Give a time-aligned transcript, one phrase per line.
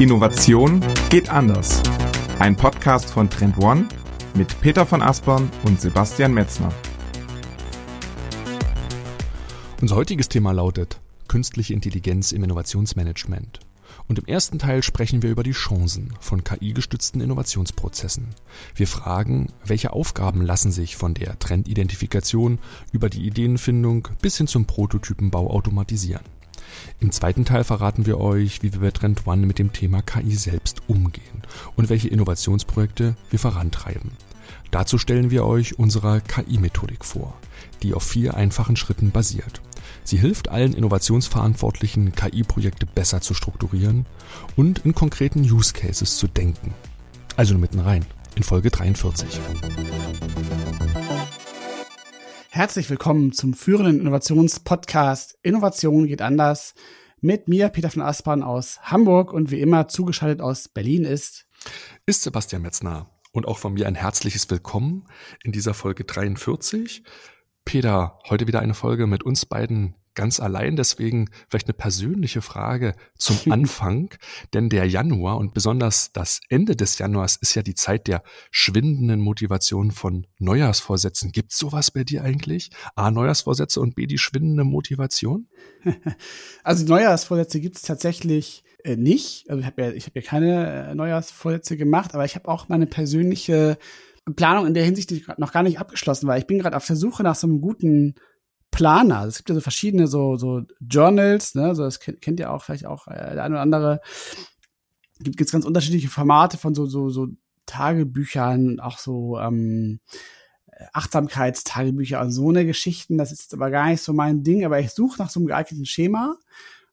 [0.00, 1.82] Innovation geht anders.
[2.38, 3.86] Ein Podcast von Trend One
[4.32, 6.72] mit Peter von Aspern und Sebastian Metzner.
[9.82, 13.60] Unser heutiges Thema lautet Künstliche Intelligenz im Innovationsmanagement.
[14.08, 18.28] Und im ersten Teil sprechen wir über die Chancen von KI-gestützten Innovationsprozessen.
[18.74, 22.58] Wir fragen, welche Aufgaben lassen sich von der Trendidentifikation
[22.90, 26.24] über die Ideenfindung bis hin zum Prototypenbau automatisieren.
[27.00, 30.34] Im zweiten Teil verraten wir euch, wie wir bei Trend One mit dem Thema KI
[30.34, 31.42] selbst umgehen
[31.76, 34.12] und welche Innovationsprojekte wir vorantreiben.
[34.70, 37.34] Dazu stellen wir euch unsere KI-Methodik vor,
[37.82, 39.60] die auf vier einfachen Schritten basiert.
[40.04, 44.06] Sie hilft allen Innovationsverantwortlichen, KI-Projekte besser zu strukturieren
[44.56, 46.74] und in konkreten Use Cases zu denken.
[47.36, 48.04] Also nur mitten rein
[48.36, 49.40] in Folge 43.
[52.52, 56.74] Herzlich willkommen zum führenden Innovationspodcast Innovation geht anders.
[57.20, 61.46] Mit mir, Peter von Aspern aus Hamburg und wie immer zugeschaltet aus Berlin ist.
[62.06, 63.08] Ist Sebastian Metzner.
[63.30, 65.06] Und auch von mir ein herzliches Willkommen
[65.44, 67.04] in dieser Folge 43.
[67.64, 70.76] Peter, heute wieder eine Folge mit uns beiden ganz allein.
[70.76, 74.10] Deswegen vielleicht eine persönliche Frage zum Anfang.
[74.52, 79.20] Denn der Januar und besonders das Ende des Januars ist ja die Zeit der schwindenden
[79.20, 81.32] Motivation von Neujahrsvorsätzen.
[81.32, 82.70] Gibt sowas bei dir eigentlich?
[82.96, 85.48] A, Neujahrsvorsätze und B, die schwindende Motivation?
[86.62, 89.48] Also Neujahrsvorsätze gibt es tatsächlich äh, nicht.
[89.48, 92.68] Also ich habe ja, ich hab ja keine äh, Neujahrsvorsätze gemacht, aber ich habe auch
[92.68, 93.78] meine persönliche
[94.36, 97.22] Planung in der Hinsicht noch gar nicht abgeschlossen, weil ich bin gerade auf der Suche
[97.22, 98.16] nach so einem guten
[98.70, 99.18] Planer.
[99.18, 102.52] Also es gibt ja so verschiedene so, so Journals, ne, so das kennt, kennt ihr
[102.52, 104.00] auch vielleicht auch äh, der eine oder andere.
[105.18, 107.28] Gibt es ganz unterschiedliche Formate von so, so, so
[107.66, 110.00] Tagebüchern, auch so ähm,
[110.92, 113.18] Achtsamkeitstagebücher und so eine Geschichten.
[113.18, 115.86] Das ist aber gar nicht so mein Ding, aber ich suche nach so einem geeigneten
[115.86, 116.36] Schema,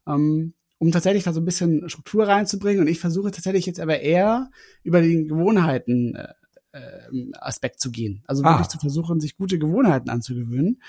[0.05, 2.81] ähm, um tatsächlich da so ein bisschen Struktur reinzubringen.
[2.81, 4.49] Und ich versuche tatsächlich jetzt aber eher
[4.83, 6.33] über den Gewohnheiten äh,
[6.73, 8.23] äh, Aspekt zu gehen.
[8.27, 8.69] Also wirklich ah.
[8.69, 10.81] zu versuchen, sich gute Gewohnheiten anzugewöhnen.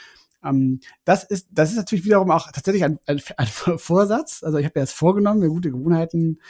[0.44, 4.42] Ähm, das ist, das ist natürlich wiederum auch tatsächlich ein, ein, ein Vorsatz.
[4.42, 6.40] Also ich habe mir das vorgenommen, mir gute Gewohnheiten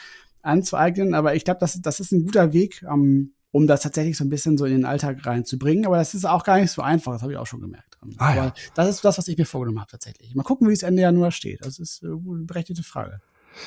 [0.41, 4.23] anzueignen, aber ich glaube, das, das ist ein guter Weg, ähm, um das tatsächlich so
[4.23, 5.85] ein bisschen so in den Alltag reinzubringen.
[5.85, 7.97] Aber das ist auch gar nicht so einfach, das habe ich auch schon gemerkt.
[8.17, 8.53] Ah, aber ja.
[8.75, 10.33] das ist das, was ich mir vorgenommen habe tatsächlich.
[10.35, 11.65] Mal gucken, wie es Ende Januar steht.
[11.65, 13.21] Das ist eine berechtigte Frage.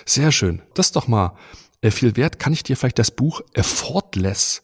[0.07, 0.63] Sehr schön.
[0.75, 1.37] Das ist doch mal
[1.83, 2.39] äh, viel wert.
[2.39, 4.63] Kann ich dir vielleicht das Buch Effortless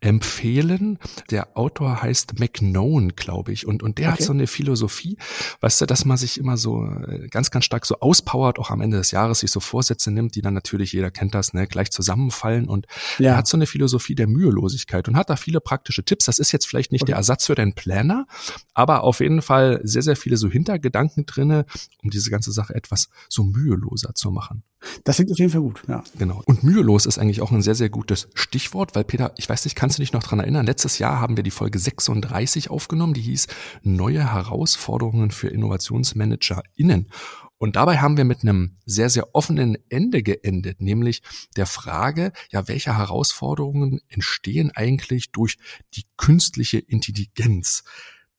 [0.00, 0.98] empfehlen?
[1.30, 3.66] Der Autor heißt McKnown, glaube ich.
[3.66, 4.18] Und, und der okay.
[4.18, 5.16] hat so eine Philosophie,
[5.60, 8.80] weißt du, dass man sich immer so äh, ganz, ganz stark so auspowert, auch am
[8.80, 11.90] Ende des Jahres sich so Vorsätze nimmt, die dann natürlich, jeder kennt das, ne, gleich
[11.90, 12.68] zusammenfallen.
[12.68, 12.86] Und
[13.18, 13.32] ja.
[13.32, 16.26] er hat so eine Philosophie der Mühelosigkeit und hat da viele praktische Tipps.
[16.26, 17.12] Das ist jetzt vielleicht nicht okay.
[17.12, 18.26] der Ersatz für deinen Planner,
[18.74, 21.66] aber auf jeden Fall sehr, sehr viele so Hintergedanken drinne,
[22.02, 24.62] um diese ganze Sache etwas so müheloser zu machen.
[25.04, 26.04] Das klingt auf jeden Fall gut, ja.
[26.18, 26.42] Genau.
[26.46, 29.74] Und mühelos ist eigentlich auch ein sehr, sehr gutes Stichwort, weil Peter, ich weiß nicht,
[29.88, 30.66] kannst du dich noch dran erinnern?
[30.66, 33.46] Letztes Jahr haben wir die Folge 36 aufgenommen, die hieß
[33.82, 37.10] Neue Herausforderungen für InnovationsmanagerInnen.
[37.56, 41.22] Und dabei haben wir mit einem sehr, sehr offenen Ende geendet, nämlich
[41.56, 45.56] der Frage, ja, welche Herausforderungen entstehen eigentlich durch
[45.94, 47.82] die künstliche Intelligenz?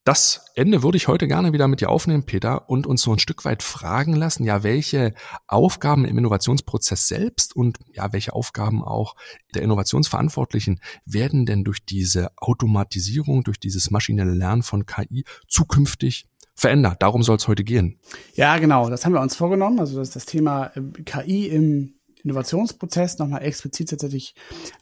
[0.04, 3.18] Das Ende würde ich heute gerne wieder mit dir aufnehmen, Peter, und uns so ein
[3.18, 5.12] Stück weit fragen lassen, ja, welche
[5.46, 9.14] Aufgaben im Innovationsprozess selbst und ja, welche Aufgaben auch
[9.54, 17.02] der Innovationsverantwortlichen werden denn durch diese Automatisierung, durch dieses maschinelle Lernen von KI zukünftig verändert.
[17.02, 17.98] Darum soll es heute gehen.
[18.34, 18.88] Ja, genau.
[18.88, 19.80] Das haben wir uns vorgenommen.
[19.80, 21.94] Also das, das Thema äh, KI im
[22.24, 24.34] Innovationsprozess nochmal explizit tatsächlich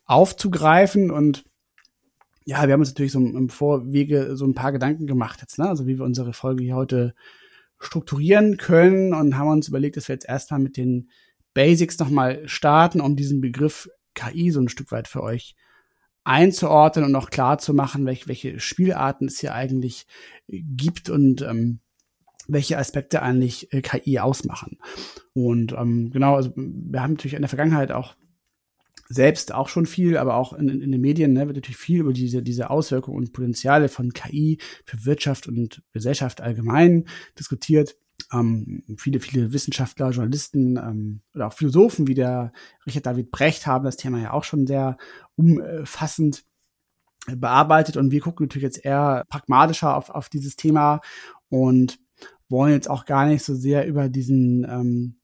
[0.04, 1.44] aufzugreifen und
[2.48, 5.68] ja, wir haben uns natürlich so im Vorwege so ein paar Gedanken gemacht jetzt, ne?
[5.68, 7.14] Also wie wir unsere Folge hier heute
[7.78, 11.10] strukturieren können und haben uns überlegt, dass wir jetzt erstmal mit den
[11.52, 15.56] Basics nochmal starten, um diesen Begriff KI so ein Stück weit für euch
[16.24, 20.06] einzuordnen und auch klar zu machen, welche, welche Spielarten es hier eigentlich
[20.48, 21.80] gibt und ähm,
[22.46, 24.78] welche Aspekte eigentlich äh, KI ausmachen.
[25.34, 28.16] Und ähm, genau, also wir haben natürlich in der Vergangenheit auch
[29.08, 32.12] selbst auch schon viel, aber auch in, in den Medien ne, wird natürlich viel über
[32.12, 37.06] diese, diese Auswirkungen und Potenziale von KI für Wirtschaft und Gesellschaft allgemein
[37.38, 37.96] diskutiert.
[38.32, 42.52] Ähm, viele, viele Wissenschaftler, Journalisten ähm, oder auch Philosophen wie der
[42.86, 44.98] Richard David Brecht haben das Thema ja auch schon sehr
[45.36, 46.44] umfassend
[47.26, 51.00] bearbeitet und wir gucken natürlich jetzt eher pragmatischer auf, auf dieses Thema
[51.48, 51.98] und
[52.48, 55.20] wollen jetzt auch gar nicht so sehr über diesen ähm,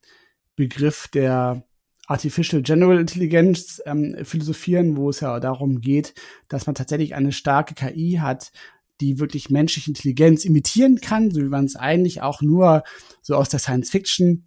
[0.56, 1.64] Begriff der
[2.06, 6.15] Artificial General Intelligence ähm, philosophieren, wo es ja darum geht,
[6.49, 8.53] dass man tatsächlich eine starke KI hat,
[9.01, 12.85] die wirklich menschliche Intelligenz imitieren kann, so wie man es eigentlich auch nur
[13.23, 14.45] so aus der Science Fiction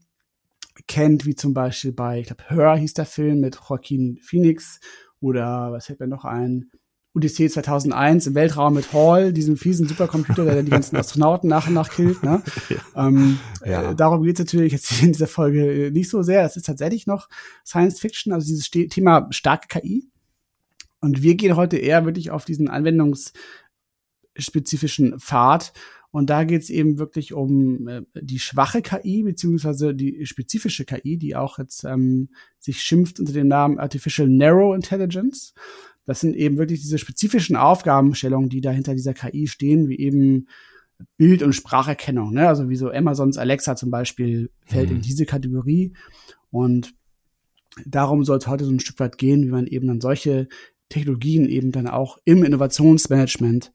[0.88, 4.80] kennt, wie zum Beispiel bei, ich glaube, Her hieß der Film mit Joaquin Phoenix
[5.20, 6.70] oder was fällt mir noch ein?
[7.18, 11.74] Odyssee 2001 im Weltraum mit Hall, diesem fiesen Supercomputer, der die ganzen Astronauten nach und
[11.74, 12.22] nach killt.
[12.22, 12.44] Ne?
[12.70, 13.08] Ja.
[13.08, 13.90] Ähm, ja.
[13.92, 16.44] Äh, darum geht es natürlich jetzt in dieser Folge nicht so sehr.
[16.44, 17.28] Das ist tatsächlich noch
[17.66, 20.12] Science Fiction, also dieses Thema starke KI.
[21.00, 25.74] Und wir gehen heute eher wirklich auf diesen anwendungsspezifischen Pfad.
[26.12, 31.18] Und da geht es eben wirklich um äh, die schwache KI, beziehungsweise die spezifische KI,
[31.18, 32.30] die auch jetzt ähm,
[32.60, 35.54] sich schimpft unter dem Namen Artificial Narrow Intelligence.
[36.08, 40.48] Das sind eben wirklich diese spezifischen Aufgabenstellungen, die da hinter dieser KI stehen, wie eben
[41.18, 42.34] Bild- und Spracherkennung.
[42.34, 42.48] Ne?
[42.48, 44.96] Also wie so Amazons Alexa zum Beispiel fällt mhm.
[44.96, 45.94] in diese Kategorie.
[46.50, 46.96] Und
[47.86, 50.48] darum soll es heute so ein Stück weit gehen, wie man eben dann solche
[50.90, 53.74] Technologien eben dann auch im Innovationsmanagement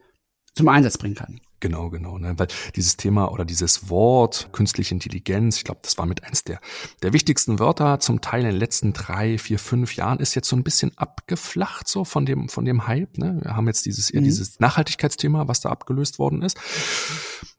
[0.54, 1.40] zum Einsatz bringen kann.
[1.62, 2.18] Genau, genau.
[2.18, 2.36] Ne?
[2.38, 6.58] Weil dieses Thema oder dieses Wort künstliche Intelligenz, ich glaube, das war mit eins der,
[7.02, 10.56] der wichtigsten Wörter zum Teil in den letzten drei, vier, fünf Jahren, ist jetzt so
[10.56, 13.16] ein bisschen abgeflacht so von dem, von dem Hype.
[13.16, 13.38] Ne?
[13.42, 14.24] Wir haben jetzt dieses, eher mhm.
[14.24, 16.58] dieses Nachhaltigkeitsthema, was da abgelöst worden ist.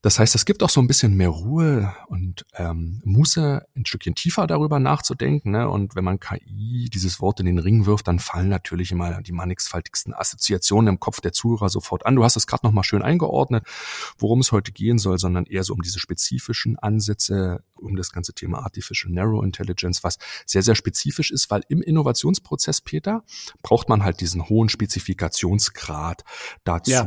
[0.03, 4.13] Das heißt, es gibt auch so ein bisschen mehr Ruhe und ähm, Muße, ein Stückchen
[4.13, 5.51] tiefer darüber nachzudenken.
[5.51, 5.67] Ne?
[5.67, 9.31] Und wenn man KI dieses Wort in den Ring wirft, dann fallen natürlich immer die
[9.31, 12.15] mannigfaltigsten Assoziationen im Kopf der Zuhörer sofort an.
[12.15, 13.63] Du hast es gerade noch mal schön eingeordnet
[14.17, 18.33] worum es heute gehen soll, sondern eher so um diese spezifischen Ansätze, um das ganze
[18.33, 23.23] Thema Artificial Narrow Intelligence, was sehr, sehr spezifisch ist, weil im Innovationsprozess, Peter,
[23.61, 26.23] braucht man halt diesen hohen Spezifikationsgrad
[26.63, 26.91] dazu.
[26.91, 27.05] Ja.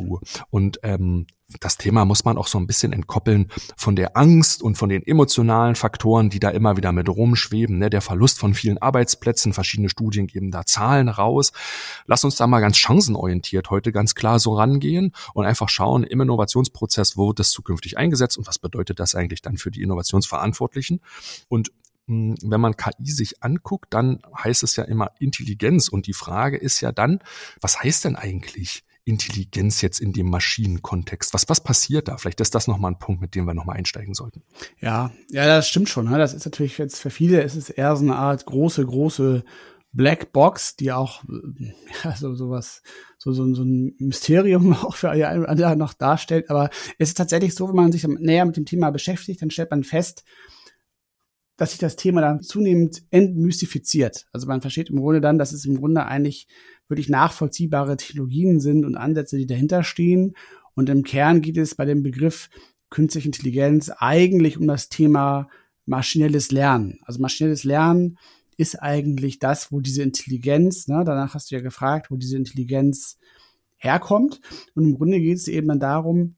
[0.50, 1.26] Und ähm,
[1.60, 5.06] das Thema muss man auch so ein bisschen entkoppeln von der Angst und von den
[5.06, 7.78] emotionalen Faktoren, die da immer wieder mit rumschweben.
[7.78, 7.88] Ne?
[7.88, 11.52] Der Verlust von vielen Arbeitsplätzen, verschiedene Studien geben da Zahlen raus.
[12.06, 16.20] Lass uns da mal ganz chancenorientiert heute ganz klar so rangehen und einfach schauen im
[16.20, 21.00] Innovationsprozess, wo wird das zukünftig eingesetzt und was bedeutet das eigentlich dann für die Innovationsverantwortlichen.
[21.48, 21.70] Und
[22.08, 25.88] hm, wenn man KI sich anguckt, dann heißt es ja immer Intelligenz.
[25.88, 27.20] Und die Frage ist ja dann,
[27.60, 31.32] was heißt denn eigentlich Intelligenz jetzt in dem Maschinenkontext?
[31.32, 32.16] Was, was passiert da?
[32.16, 34.42] Vielleicht ist das nochmal ein Punkt, mit dem wir nochmal einsteigen sollten.
[34.80, 36.10] Ja, ja, das stimmt schon.
[36.10, 36.18] Ne?
[36.18, 39.44] Das ist natürlich jetzt für viele, ist es eher so eine Art große, große
[39.92, 41.22] Black Box, die auch
[42.04, 42.82] ja, so sowas,
[43.16, 46.50] so, so, so ein Mysterium auch für alle noch darstellt.
[46.50, 46.68] Aber
[46.98, 49.84] es ist tatsächlich so, wenn man sich näher mit dem Thema beschäftigt, dann stellt man
[49.84, 50.24] fest,
[51.56, 54.26] dass sich das Thema dann zunehmend entmystifiziert.
[54.32, 56.48] Also man versteht im Grunde dann, dass es im Grunde eigentlich
[56.88, 60.34] wirklich nachvollziehbare Technologien sind und Ansätze, die dahinter stehen.
[60.74, 62.50] Und im Kern geht es bei dem Begriff
[62.90, 65.48] künstliche Intelligenz eigentlich um das Thema
[65.86, 66.98] maschinelles Lernen.
[67.04, 68.18] Also maschinelles Lernen
[68.56, 73.18] ist eigentlich das, wo diese Intelligenz, ne, danach hast du ja gefragt, wo diese Intelligenz
[73.76, 74.40] herkommt.
[74.74, 76.36] Und im Grunde geht es eben dann darum,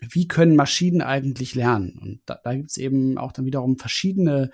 [0.00, 1.98] wie können Maschinen eigentlich lernen?
[2.00, 4.50] Und da, da gibt es eben auch dann wiederum verschiedene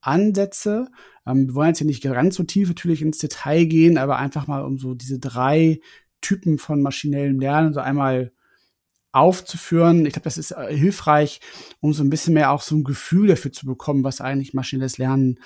[0.00, 0.88] Ansätze.
[1.26, 4.46] Ähm, wir wollen jetzt hier nicht ganz so tief natürlich ins Detail gehen, aber einfach
[4.46, 5.80] mal um so diese drei
[6.20, 8.32] Typen von maschinellem Lernen so einmal
[9.12, 10.06] aufzuführen.
[10.06, 11.40] Ich glaube, das ist äh, hilfreich,
[11.80, 14.98] um so ein bisschen mehr auch so ein Gefühl dafür zu bekommen, was eigentlich maschinelles
[14.98, 15.38] Lernen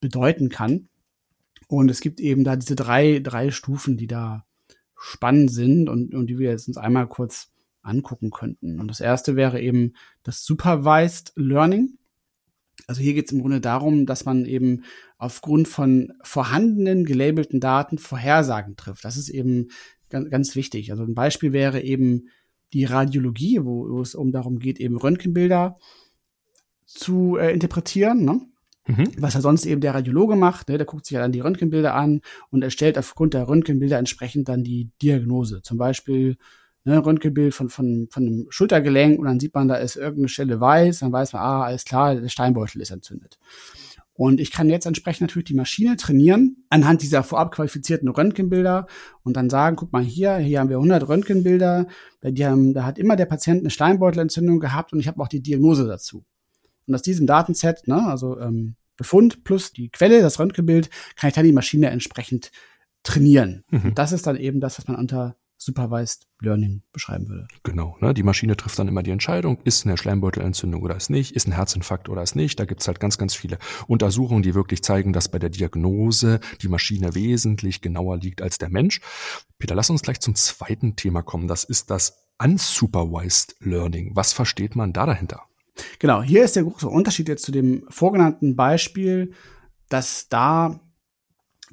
[0.00, 0.88] bedeuten kann.
[1.68, 4.44] Und es gibt eben da diese drei, drei Stufen, die da
[4.98, 7.52] spannend sind und, und die wir jetzt uns einmal kurz
[7.82, 8.80] angucken könnten.
[8.80, 11.98] Und das erste wäre eben das Supervised Learning.
[12.86, 14.84] Also hier geht es im Grunde darum, dass man eben
[15.18, 19.04] aufgrund von vorhandenen gelabelten Daten Vorhersagen trifft.
[19.04, 19.68] Das ist eben
[20.08, 20.90] ganz, ganz wichtig.
[20.90, 22.28] Also ein Beispiel wäre eben
[22.72, 25.76] die Radiologie, wo, wo es um darum geht, eben Röntgenbilder
[26.86, 28.24] zu äh, interpretieren.
[28.24, 28.40] Ne?
[28.86, 29.12] Mhm.
[29.18, 30.78] Was er sonst eben der Radiologe macht, ne?
[30.78, 34.64] der guckt sich ja dann die Röntgenbilder an und erstellt aufgrund der Röntgenbilder entsprechend dann
[34.64, 35.62] die Diagnose.
[35.62, 36.36] Zum Beispiel
[36.90, 40.60] ne, Röntgenbild von, von, von einem Schultergelenk und dann sieht man, da ist irgendeine Stelle
[40.60, 43.38] weiß, dann weiß man, ah, alles klar, der Steinbeutel ist entzündet.
[44.12, 48.86] Und ich kann jetzt entsprechend natürlich die Maschine trainieren anhand dieser vorab qualifizierten Röntgenbilder
[49.22, 51.86] und dann sagen, guck mal hier, hier haben wir 100 Röntgenbilder,
[52.22, 55.40] die haben, da hat immer der Patient eine Steinbeutelentzündung gehabt und ich habe auch die
[55.40, 56.26] Diagnose dazu.
[56.86, 61.34] Und aus diesem Datenset, ne, also ähm, Befund plus die Quelle, das Röntgenbild, kann ich
[61.34, 62.50] dann die Maschine entsprechend
[63.02, 63.64] trainieren.
[63.70, 63.84] Mhm.
[63.84, 67.46] Und das ist dann eben das, was man unter Supervised Learning beschreiben würde.
[67.64, 68.14] Genau, ne?
[68.14, 71.52] die Maschine trifft dann immer die Entscheidung, ist eine Schleimbeutelentzündung oder ist nicht, ist ein
[71.52, 72.58] Herzinfarkt oder ist nicht.
[72.58, 76.68] Da gibt's halt ganz, ganz viele Untersuchungen, die wirklich zeigen, dass bei der Diagnose die
[76.68, 79.02] Maschine wesentlich genauer liegt als der Mensch.
[79.58, 81.46] Peter, lass uns gleich zum zweiten Thema kommen.
[81.46, 84.16] Das ist das Unsupervised Learning.
[84.16, 85.42] Was versteht man da dahinter?
[85.98, 89.34] Genau, hier ist der große Unterschied jetzt zu dem vorgenannten Beispiel,
[89.90, 90.80] dass da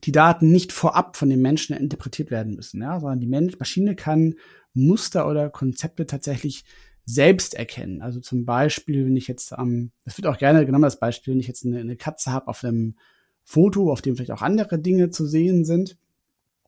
[0.04, 4.36] die Daten nicht vorab von den Menschen interpretiert werden müssen, ja, sondern die Maschine kann
[4.74, 6.64] Muster oder Konzepte tatsächlich
[7.06, 8.02] selbst erkennen.
[8.02, 11.40] Also zum Beispiel, wenn ich jetzt, ähm, das wird auch gerne genommen, das Beispiel, wenn
[11.40, 12.96] ich jetzt eine, eine Katze habe auf einem
[13.44, 15.98] Foto, auf dem vielleicht auch andere Dinge zu sehen sind,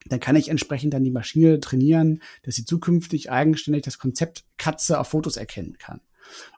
[0.07, 4.97] dann kann ich entsprechend dann die Maschine trainieren, dass sie zukünftig eigenständig das Konzept Katze
[4.97, 5.99] auf Fotos erkennen kann.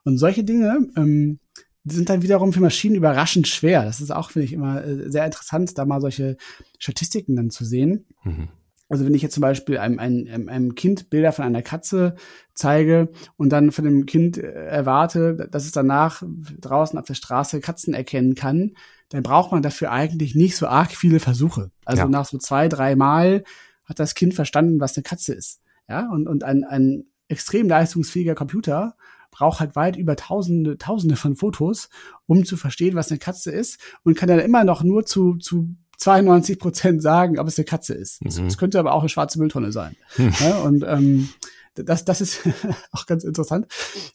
[0.04, 1.40] Und solche Dinge ähm,
[1.83, 3.83] sind dann wiederum für Maschinen überraschend schwer.
[3.83, 6.38] Das ist auch, finde ich, immer äh, sehr interessant, da mal solche
[6.77, 8.05] Statistiken dann zu sehen.
[8.23, 8.50] Mhm.
[8.91, 12.15] Also wenn ich jetzt zum Beispiel einem, einem, einem Kind Bilder von einer Katze
[12.53, 16.23] zeige und dann von dem Kind äh, erwarte, dass es danach
[16.59, 18.73] draußen auf der Straße Katzen erkennen kann,
[19.07, 21.71] dann braucht man dafür eigentlich nicht so arg viele Versuche.
[21.85, 22.09] Also ja.
[22.09, 23.43] nach so zwei, drei Mal
[23.85, 25.61] hat das Kind verstanden, was eine Katze ist.
[25.88, 28.95] Ja, und, und ein, ein extrem leistungsfähiger Computer
[29.31, 31.89] braucht halt weit über tausende, tausende von Fotos,
[32.27, 35.75] um zu verstehen, was eine Katze ist und kann dann immer noch nur zu, zu
[35.97, 38.21] 92 Prozent sagen, ob es eine Katze ist.
[38.25, 38.50] Es mhm.
[38.57, 39.95] könnte aber auch eine schwarze Mülltonne sein.
[40.17, 40.33] Mhm.
[40.39, 41.29] Ja, und ähm,
[41.75, 42.41] das, das ist
[42.91, 43.67] auch ganz interessant.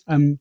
[0.07, 0.41] Ähm,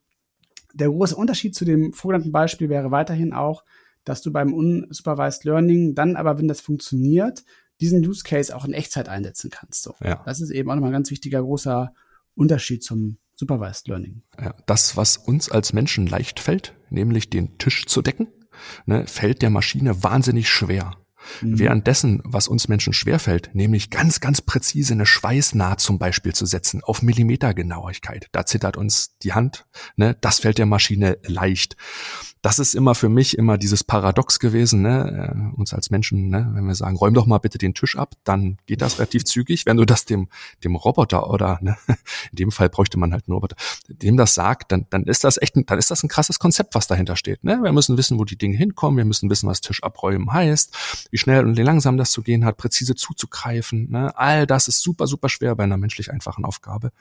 [0.74, 3.64] der große Unterschied zu dem vorgenannten Beispiel wäre weiterhin auch,
[4.04, 7.44] dass du beim Unsupervised Learning dann aber, wenn das funktioniert,
[7.80, 9.84] diesen Use Case auch in Echtzeit einsetzen kannst.
[9.84, 9.96] So.
[10.04, 10.22] Ja.
[10.26, 11.94] Das ist eben auch nochmal ein ganz wichtiger großer
[12.36, 14.24] Unterschied zum Supervised Learning.
[14.40, 18.28] Ja, das, was uns als Menschen leicht fällt, nämlich den Tisch zu decken,
[18.86, 21.05] ne, fällt der Maschine wahnsinnig schwer.
[21.42, 21.60] Mhm.
[21.60, 26.84] Währenddessen, was uns Menschen schwerfällt, nämlich ganz, ganz präzise eine Schweißnaht zum Beispiel zu setzen,
[26.84, 28.28] auf Millimetergenauigkeit.
[28.32, 29.66] Da zittert uns die Hand,
[29.96, 30.16] ne?
[30.22, 31.76] das fällt der Maschine leicht
[32.46, 35.34] das ist immer für mich immer dieses Paradox gewesen, ne?
[35.34, 36.48] Äh, uns als Menschen, ne?
[36.54, 39.66] wenn wir sagen, räum doch mal bitte den Tisch ab, dann geht das relativ zügig.
[39.66, 40.30] Wenn du das dem,
[40.64, 41.76] dem Roboter oder ne?
[41.88, 43.56] in dem Fall bräuchte man halt einen Roboter,
[43.88, 46.86] dem das sagt, dann, dann ist das echt, dann ist das ein krasses Konzept, was
[46.86, 47.44] dahinter steht.
[47.44, 47.58] Ne?
[47.64, 51.18] Wir müssen wissen, wo die Dinge hinkommen, wir müssen wissen, was Tisch abräumen heißt, wie
[51.18, 53.90] schnell und wie langsam das zu gehen hat, präzise zuzugreifen.
[53.90, 54.18] Ne?
[54.18, 56.92] All das ist super, super schwer bei einer menschlich einfachen Aufgabe.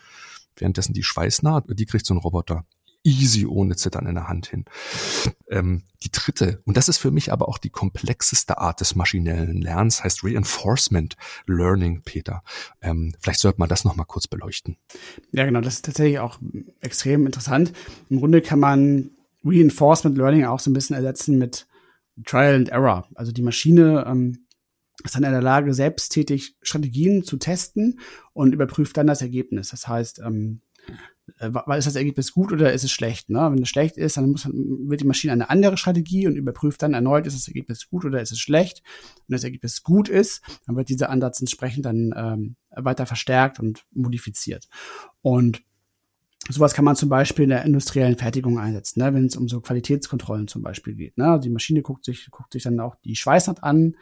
[0.55, 2.65] Währenddessen die Schweißnaht, die kriegt so ein Roboter
[3.03, 4.67] easy ohne Zittern in der Hand hin.
[5.51, 9.61] Ähm, die dritte, und das ist für mich aber auch die komplexeste Art des maschinellen
[9.61, 11.17] Lernens, heißt Reinforcement
[11.49, 12.45] Learning, Peter.
[12.83, 14.77] Ähm, vielleicht sollte man das nochmal kurz beleuchten.
[15.33, 16.39] Ja, genau, das ist tatsächlich auch
[16.81, 17.73] extrem interessant.
[18.11, 19.11] Im Grunde kann man
[19.45, 21.67] Reinforcement Learning auch so ein bisschen ersetzen mit
[22.25, 23.09] Trial and Error.
[23.15, 24.47] Also die Maschine ähm,
[25.03, 27.99] ist dann in der Lage, selbsttätig Strategien zu testen
[28.33, 29.71] und überprüft dann das Ergebnis.
[29.71, 30.61] Das heißt, ähm,
[31.39, 33.31] äh, ist das Ergebnis gut oder ist es schlecht?
[33.31, 33.51] Ne?
[33.51, 36.95] Wenn es schlecht ist, dann muss, wird die Maschine eine andere Strategie und überprüft dann
[36.95, 38.83] erneut, ist das Ergebnis gut oder ist es schlecht.
[39.27, 43.85] Wenn das Ergebnis gut ist, dann wird dieser Ansatz entsprechend dann ähm, weiter verstärkt und
[43.93, 44.69] modifiziert.
[45.23, 45.63] Und
[46.49, 49.15] sowas kann man zum Beispiel in der industriellen Fertigung einsetzen, ne?
[49.15, 51.17] wenn es um so Qualitätskontrollen zum Beispiel geht.
[51.17, 51.41] Ne?
[51.43, 53.97] Die Maschine guckt sich, guckt sich dann auch die Schweißnaht an,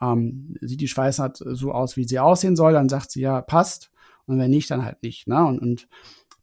[0.00, 3.90] ähm, sieht die Schweißnaht so aus, wie sie aussehen soll, dann sagt sie ja, passt.
[4.26, 5.26] Und wenn nicht, dann halt nicht.
[5.26, 5.42] Ne?
[5.44, 5.88] Und, und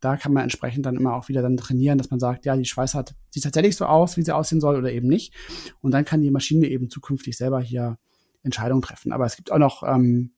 [0.02, 2.66] da kann man entsprechend dann immer auch wieder dann trainieren, dass man sagt, ja, die
[2.66, 5.34] Schweißnaht sieht tatsächlich so aus, wie sie aussehen soll oder eben nicht.
[5.82, 7.98] Und dann kann die Maschine eben zukünftig selber hier
[8.44, 9.12] Entscheidungen treffen.
[9.12, 10.32] Aber es gibt auch noch ähm,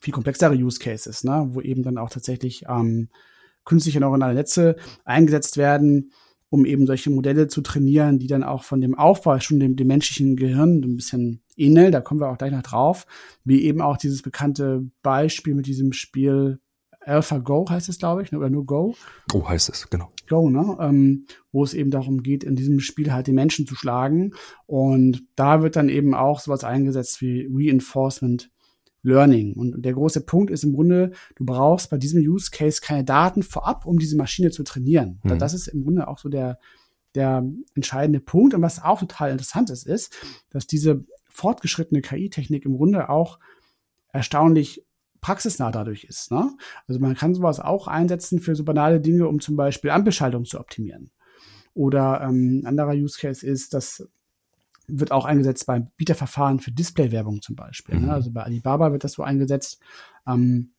[0.00, 3.08] viel komplexere Use Cases, ne, wo eben dann auch tatsächlich ähm,
[3.64, 6.12] künstliche neuronale Netze eingesetzt werden,
[6.48, 9.86] um eben solche Modelle zu trainieren, die dann auch von dem Aufbau schon dem, dem
[9.86, 11.92] menschlichen Gehirn ein bisschen ähneln.
[11.92, 13.06] Da kommen wir auch gleich noch drauf,
[13.44, 16.58] wie eben auch dieses bekannte Beispiel mit diesem Spiel
[17.02, 18.94] AlphaGo heißt es, glaube ich, ne, oder nur Go.
[19.30, 20.10] Go heißt es, genau.
[20.28, 20.76] Go, ne?
[20.80, 24.32] Ähm, wo es eben darum geht, in diesem Spiel halt den Menschen zu schlagen.
[24.66, 28.50] Und da wird dann eben auch sowas eingesetzt wie Reinforcement
[29.02, 29.54] Learning.
[29.54, 33.42] Und der große Punkt ist im Grunde, du brauchst bei diesem Use Case keine Daten
[33.42, 35.20] vorab, um diese Maschine zu trainieren.
[35.22, 35.38] Mhm.
[35.38, 36.58] Das ist im Grunde auch so der,
[37.14, 38.54] der entscheidende Punkt.
[38.54, 40.14] Und was auch total interessant ist, ist,
[40.50, 43.38] dass diese fortgeschrittene KI-Technik im Grunde auch
[44.12, 44.84] erstaunlich
[45.20, 46.32] praxisnah dadurch ist.
[46.32, 46.50] Ne?
[46.86, 50.58] Also man kann sowas auch einsetzen für so banale Dinge, um zum Beispiel Ampelschaltung zu
[50.58, 51.10] optimieren.
[51.74, 54.08] Oder ähm, anderer Use Case ist, das
[54.98, 57.96] wird auch eingesetzt beim Bieterverfahren für Displaywerbung zum Beispiel.
[57.96, 58.00] Ne?
[58.00, 58.06] Mhm.
[58.06, 58.12] Ne?
[58.12, 59.80] Also bei Alibaba wird das so eingesetzt.
[60.26, 60.72] Ähm,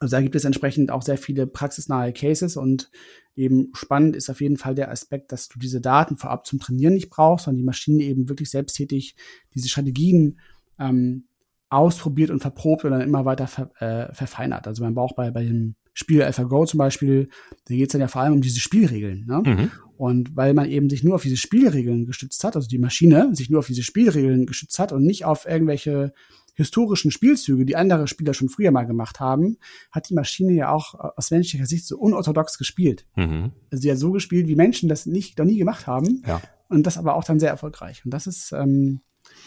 [0.00, 2.90] also da gibt es entsprechend auch sehr viele praxisnahe Cases und
[3.34, 6.94] eben spannend ist auf jeden Fall der Aspekt, dass du diese Daten vorab zum Trainieren
[6.94, 9.16] nicht brauchst, sondern die Maschine eben wirklich selbsttätig
[9.54, 10.38] diese Strategien
[10.78, 11.24] ähm,
[11.68, 14.66] ausprobiert und verprobt und dann immer weiter ver, äh, verfeinert.
[14.66, 17.28] Also man braucht bei, bei dem Spiel AlphaGo zum Beispiel,
[17.66, 19.26] da geht es dann ja vor allem um diese Spielregeln.
[19.26, 19.42] Ne?
[19.44, 19.70] Mhm.
[19.96, 23.50] Und weil man eben sich nur auf diese Spielregeln gestützt hat, also die Maschine sich
[23.50, 26.12] nur auf diese Spielregeln gestützt hat und nicht auf irgendwelche
[26.54, 29.58] historischen Spielzüge, die andere Spieler schon früher mal gemacht haben,
[29.90, 33.06] hat die Maschine ja auch aus menschlicher Sicht so unorthodox gespielt.
[33.16, 33.50] Mhm.
[33.72, 36.22] Also sie hat so gespielt, wie Menschen das nicht noch nie gemacht haben.
[36.26, 36.40] Ja.
[36.68, 38.04] Und das aber auch dann sehr erfolgreich.
[38.04, 39.00] Und das ist ähm,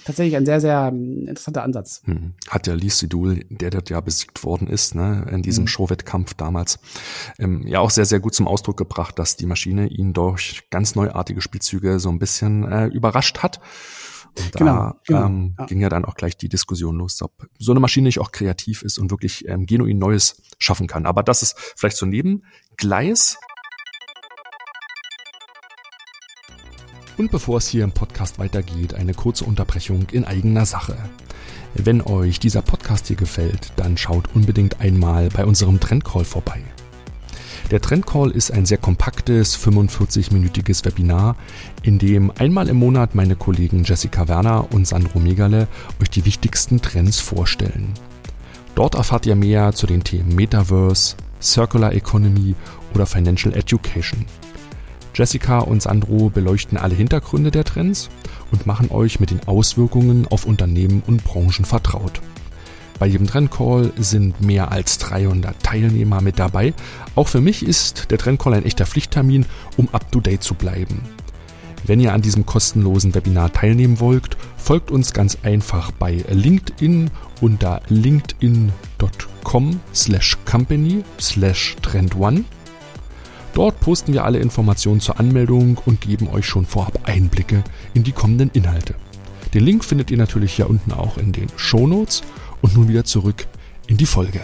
[0.05, 2.01] tatsächlich ein sehr, sehr ähm, interessanter Ansatz.
[2.05, 2.33] Hm.
[2.49, 5.67] Hat ja Lee Sedul, der dort ja besiegt worden ist, ne, in diesem mhm.
[5.67, 6.79] Showwettkampf damals,
[7.39, 10.95] ähm, ja auch sehr, sehr gut zum Ausdruck gebracht, dass die Maschine ihn durch ganz
[10.95, 13.59] neuartige Spielzüge so ein bisschen äh, überrascht hat.
[14.37, 15.65] Und genau, da genau, ähm, ja.
[15.65, 18.81] ging ja dann auch gleich die Diskussion los, ob so eine Maschine nicht auch kreativ
[18.81, 21.05] ist und wirklich ähm, genuin Neues schaffen kann.
[21.05, 23.37] Aber das ist vielleicht so Nebengleis.
[27.21, 30.97] Und bevor es hier im Podcast weitergeht, eine kurze Unterbrechung in eigener Sache.
[31.75, 36.63] Wenn euch dieser Podcast hier gefällt, dann schaut unbedingt einmal bei unserem Trendcall vorbei.
[37.69, 41.35] Der Trendcall ist ein sehr kompaktes, 45-minütiges Webinar,
[41.83, 45.67] in dem einmal im Monat meine Kollegen Jessica Werner und Sandro Megale
[46.01, 47.93] euch die wichtigsten Trends vorstellen.
[48.73, 52.55] Dort erfahrt ihr mehr zu den Themen Metaverse, Circular Economy
[52.95, 54.25] oder Financial Education.
[55.21, 58.09] Jessica und Sandro beleuchten alle Hintergründe der Trends
[58.51, 62.21] und machen euch mit den Auswirkungen auf Unternehmen und Branchen vertraut.
[62.97, 66.73] Bei jedem Trendcall sind mehr als 300 Teilnehmer mit dabei.
[67.13, 69.45] Auch für mich ist der Trendcall ein echter Pflichttermin,
[69.77, 71.03] um up-to-date zu bleiben.
[71.85, 77.11] Wenn ihr an diesem kostenlosen Webinar teilnehmen wollt, folgt uns ganz einfach bei LinkedIn
[77.41, 82.43] unter linkedin.com slash company slash trendone
[83.53, 88.13] Dort posten wir alle Informationen zur Anmeldung und geben euch schon vorab Einblicke in die
[88.13, 88.95] kommenden Inhalte.
[89.53, 92.23] Den Link findet ihr natürlich hier unten auch in den Show Notes
[92.61, 93.47] und nun wieder zurück
[93.87, 94.41] in die Folge.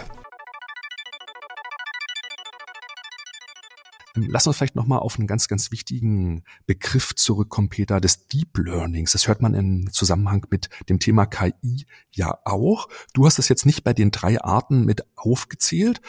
[4.14, 9.12] Lass uns vielleicht nochmal auf einen ganz, ganz wichtigen Begriff zurückkommen, Peter, des Deep Learnings.
[9.12, 12.88] Das hört man im Zusammenhang mit dem Thema KI ja auch.
[13.14, 16.00] Du hast es jetzt nicht bei den drei Arten mit aufgezählt,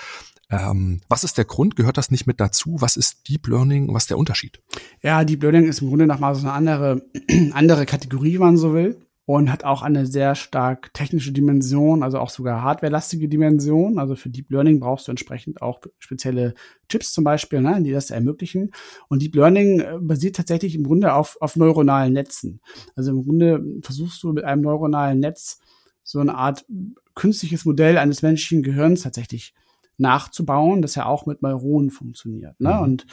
[0.50, 1.75] ähm, was ist der Grund?
[1.75, 2.77] Gehört das nicht mit dazu?
[2.79, 3.94] Was ist Deep Learning?
[3.94, 4.62] Was ist der Unterschied?
[5.01, 7.03] Ja, Deep Learning ist im Grunde nochmal so eine andere,
[7.53, 9.00] andere Kategorie, wenn man so will.
[9.25, 14.00] Und hat auch eine sehr stark technische Dimension, also auch sogar hardwarelastige Dimension.
[14.00, 16.56] Also für Deep Learning brauchst du entsprechend auch spezielle
[16.88, 18.72] Chips zum Beispiel, ne, die das ermöglichen.
[19.08, 22.60] Und Deep Learning äh, basiert tatsächlich im Grunde auf, auf neuronalen Netzen.
[22.96, 25.60] Also im Grunde versuchst du mit einem neuronalen Netz
[26.02, 26.65] so eine Art
[27.13, 29.54] künstliches Modell eines menschlichen Gehirns tatsächlich
[29.99, 32.59] nachzubauen, das ja auch mit Neuronen funktioniert.
[32.59, 32.73] Ne?
[32.73, 32.79] Mhm.
[32.81, 33.05] Und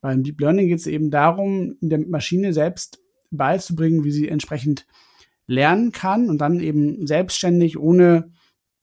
[0.00, 4.86] beim Deep Learning geht es eben darum, der Maschine selbst beizubringen, wie sie entsprechend
[5.46, 8.30] lernen kann und dann eben selbstständig ohne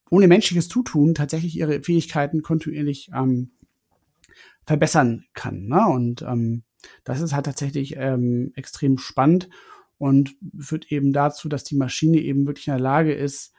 [0.10, 3.51] ohne menschliches Zutun tatsächlich ihre Fähigkeiten kontinuierlich ähm,
[4.65, 5.67] verbessern kann.
[5.67, 5.86] Ne?
[5.88, 6.63] Und ähm,
[7.03, 9.49] das ist halt tatsächlich ähm, extrem spannend
[9.97, 13.53] und führt eben dazu, dass die Maschine eben wirklich in der Lage ist,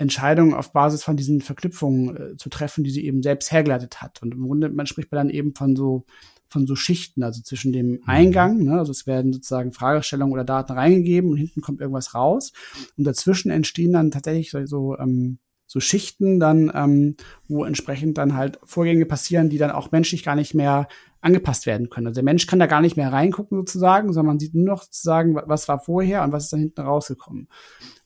[0.00, 4.22] Entscheidungen auf Basis von diesen Verknüpfungen äh, zu treffen, die sie eben selbst hergeleitet hat.
[4.22, 6.04] Und im Grunde, man spricht dann eben von so
[6.48, 8.02] von so Schichten, also zwischen dem mhm.
[8.06, 12.52] Eingang, ne, also es werden sozusagen Fragestellungen oder Daten reingegeben und hinten kommt irgendwas raus.
[12.98, 17.14] Und dazwischen entstehen dann tatsächlich so, so ähm, so Schichten dann, ähm,
[17.46, 20.88] wo entsprechend dann halt Vorgänge passieren, die dann auch menschlich gar nicht mehr
[21.20, 22.06] angepasst werden können.
[22.06, 24.82] Also der Mensch kann da gar nicht mehr reingucken sozusagen, sondern man sieht nur noch
[24.82, 27.48] sozusagen, was war vorher und was ist dann hinten rausgekommen.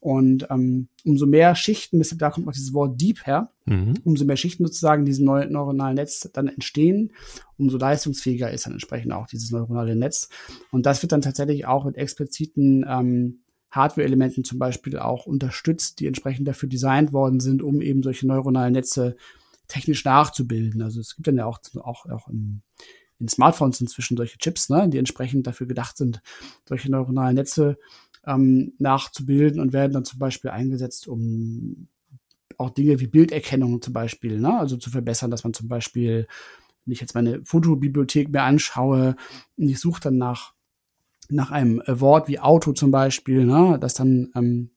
[0.01, 3.95] Und ähm, umso mehr Schichten, deshalb da kommt auch dieses Wort Deep her, mhm.
[4.05, 7.13] umso mehr Schichten sozusagen in diesem neuronalen Netz dann entstehen,
[7.57, 10.29] umso leistungsfähiger ist dann entsprechend auch dieses neuronale Netz.
[10.73, 16.07] Und das wird dann tatsächlich auch mit expliziten ähm, Hardware-Elementen zum Beispiel auch unterstützt, die
[16.07, 19.17] entsprechend dafür designt worden sind, um eben solche neuronalen Netze
[19.69, 20.83] technisch nachzubilden.
[20.83, 22.63] Also es gibt dann ja auch, auch, auch in,
[23.21, 26.21] in Smartphones inzwischen solche Chips, ne, die entsprechend dafür gedacht sind,
[26.69, 27.79] solche neuronalen Netze
[28.27, 31.89] ähm, nachzubilden und werden dann zum Beispiel eingesetzt, um
[32.59, 36.27] auch Dinge wie Bilderkennung zum Beispiel, ne, also zu verbessern, dass man zum Beispiel,
[36.85, 39.17] wenn ich jetzt meine Fotobibliothek mir anschaue,
[39.57, 40.55] ich suche dann nach
[41.31, 44.71] nach einem Wort wie Auto zum Beispiel, ne, dass dann ähm,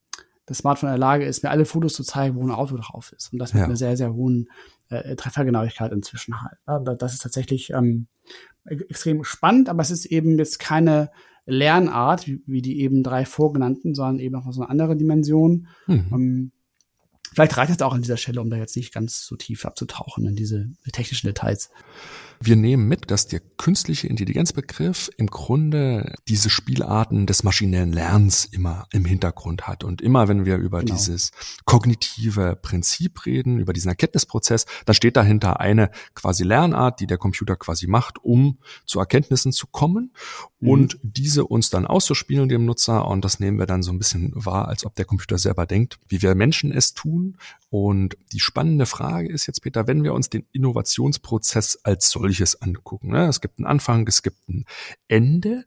[0.46, 3.12] das Smartphone in der Lage ist, mir alle Fotos zu zeigen, wo ein Auto drauf
[3.12, 3.34] ist.
[3.34, 3.66] Und das mit ja.
[3.66, 4.50] einer sehr, sehr hohen
[4.90, 6.58] äh, Treffergenauigkeit inzwischen halt.
[6.68, 8.08] Ja, das ist tatsächlich ähm,
[8.66, 11.10] extrem spannend, aber es ist eben jetzt keine
[11.46, 15.68] Lernart, wie, wie die eben drei vorgenannten, sondern eben auch so eine andere Dimension.
[15.88, 16.08] Mhm.
[16.12, 16.52] Ähm,
[17.34, 20.26] vielleicht reicht es auch an dieser Stelle, um da jetzt nicht ganz so tief abzutauchen
[20.26, 21.70] in diese technischen Details.
[22.40, 28.88] Wir nehmen mit, dass der künstliche Intelligenzbegriff im Grunde diese Spielarten des maschinellen Lernens immer
[28.92, 29.84] im Hintergrund hat.
[29.84, 30.94] Und immer, wenn wir über genau.
[30.94, 31.32] dieses
[31.66, 37.56] kognitive Prinzip reden, über diesen Erkenntnisprozess, dann steht dahinter eine quasi Lernart, die der Computer
[37.56, 40.14] quasi macht, um zu Erkenntnissen zu kommen.
[40.60, 40.70] Mhm.
[40.70, 44.32] und diese uns dann auszuspielen dem Nutzer und das nehmen wir dann so ein bisschen
[44.34, 47.38] wahr, als ob der Computer selber denkt, wie wir Menschen es tun.
[47.70, 53.10] Und die spannende Frage ist jetzt, Peter, wenn wir uns den Innovationsprozess als solches angucken,
[53.10, 53.28] ne?
[53.28, 54.66] es gibt einen Anfang, es gibt ein
[55.08, 55.66] Ende.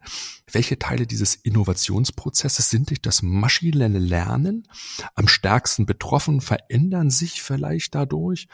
[0.51, 4.67] Welche Teile dieses Innovationsprozesses sind durch das maschinelle Lernen
[5.15, 8.49] am stärksten betroffen, verändern sich vielleicht dadurch?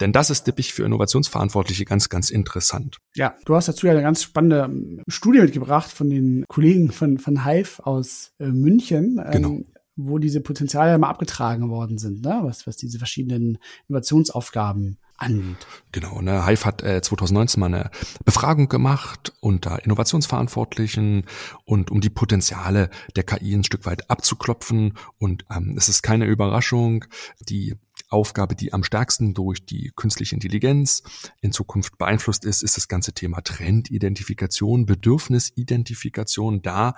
[0.00, 2.98] Denn das ist typisch für Innovationsverantwortliche ganz, ganz interessant.
[3.14, 7.18] Ja, du hast dazu ja eine ganz spannende ähm, Studie mitgebracht von den Kollegen von,
[7.18, 9.20] von Hive aus äh, München.
[9.24, 9.60] Ähm, genau.
[9.96, 12.38] wo diese Potenziale mal abgetragen worden sind, ne?
[12.42, 13.58] was, was diese verschiedenen
[13.88, 15.66] Innovationsaufgaben angeht.
[15.92, 17.90] Genau, ne, Hive hat äh, 2019 mal eine
[18.24, 21.24] Befragung gemacht unter Innovationsverantwortlichen
[21.64, 24.94] und um die Potenziale der KI ein Stück weit abzuklopfen.
[25.18, 27.04] Und ähm, es ist keine Überraschung,
[27.40, 27.76] die
[28.08, 31.02] Aufgabe, die am stärksten durch die künstliche Intelligenz
[31.40, 36.62] in Zukunft beeinflusst ist, ist das ganze Thema Trendidentifikation, Bedürfnisidentifikation.
[36.62, 36.94] Da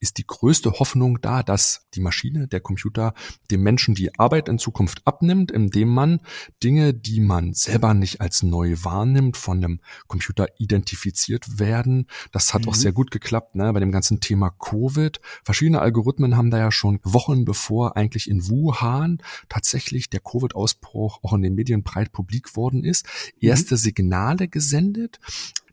[0.00, 3.14] ist die größte Hoffnung da, dass die Maschine, der Computer,
[3.50, 6.20] dem Menschen die Arbeit in Zukunft abnimmt, indem man
[6.62, 12.06] Dinge, die man selber nicht als neu wahrnimmt, von einem Computer identifiziert werden.
[12.32, 12.68] Das hat mhm.
[12.68, 15.20] auch sehr gut geklappt ne, bei dem ganzen Thema Covid.
[15.44, 21.32] Verschiedene Algorithmen haben da ja schon Wochen bevor eigentlich in Wuhan tatsächlich der Covid-Ausbruch auch
[21.32, 23.48] in den Medien breit publik worden ist, mhm.
[23.48, 25.18] erste Signale gesendet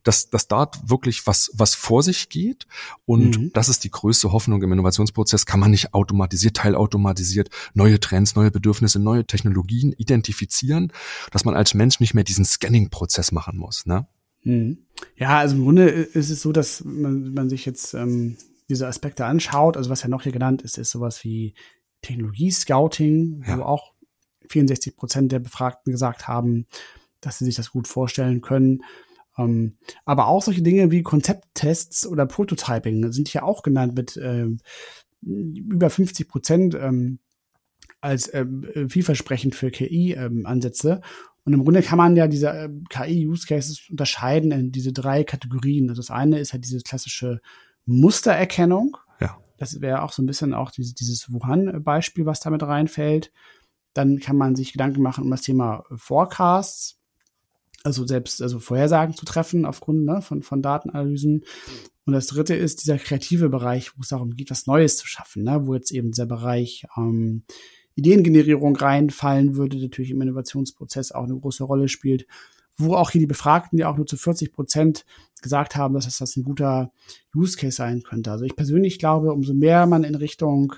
[0.05, 2.67] dass, dass dort wirklich was, was vor sich geht.
[3.05, 3.51] Und mhm.
[3.53, 5.45] das ist die größte Hoffnung im Innovationsprozess.
[5.45, 10.93] Kann man nicht automatisiert, teilautomatisiert neue Trends, neue Bedürfnisse, neue Technologien identifizieren,
[11.31, 13.85] dass man als Mensch nicht mehr diesen Scanning-Prozess machen muss.
[13.85, 14.07] Ne?
[14.43, 14.77] Mhm.
[15.17, 18.37] Ja, also im Grunde ist es so, dass man, man sich jetzt ähm,
[18.69, 19.75] diese Aspekte anschaut.
[19.75, 21.55] Also was ja noch hier genannt ist, ist sowas wie
[22.03, 23.57] Technologie-Scouting, ja.
[23.57, 23.93] wo auch
[24.49, 26.67] 64 Prozent der Befragten gesagt haben,
[27.21, 28.83] dass sie sich das gut vorstellen können.
[29.37, 34.47] Ähm, aber auch solche Dinge wie Konzepttests oder Prototyping sind hier auch genannt mit äh,
[35.21, 37.19] über 50 Prozent ähm,
[38.01, 38.45] als äh,
[38.87, 40.91] vielversprechend für KI-Ansätze.
[40.91, 41.01] Ähm,
[41.45, 45.89] und im Grunde kann man ja diese äh, KI-Use-Cases unterscheiden in diese drei Kategorien.
[45.89, 47.39] Also das eine ist halt diese klassische
[47.85, 48.97] Mustererkennung.
[49.19, 49.37] Ja.
[49.57, 53.31] Das wäre auch so ein bisschen auch dieses, dieses Wuhan-Beispiel, was damit reinfällt.
[53.93, 56.99] Dann kann man sich Gedanken machen um das Thema Forecasts
[57.85, 61.45] also selbst also Vorhersagen zu treffen aufgrund ne, von, von Datenanalysen.
[62.05, 65.43] Und das dritte ist dieser kreative Bereich, wo es darum geht, was Neues zu schaffen,
[65.43, 67.43] ne, wo jetzt eben dieser Bereich ähm,
[67.95, 72.25] Ideengenerierung reinfallen würde, natürlich im Innovationsprozess auch eine große Rolle spielt,
[72.75, 75.05] wo auch hier die Befragten ja auch nur zu 40 Prozent
[75.41, 76.91] gesagt haben, dass das ein guter
[77.33, 78.31] Use Case sein könnte.
[78.31, 80.73] Also ich persönlich glaube, umso mehr man in Richtung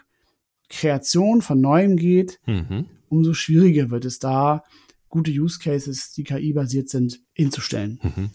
[0.69, 2.85] Kreation von Neuem geht, mhm.
[3.09, 4.63] umso schwieriger wird es da,
[5.09, 7.99] gute Use Cases, die KI-basiert sind, hinzustellen.
[8.03, 8.29] Mhm.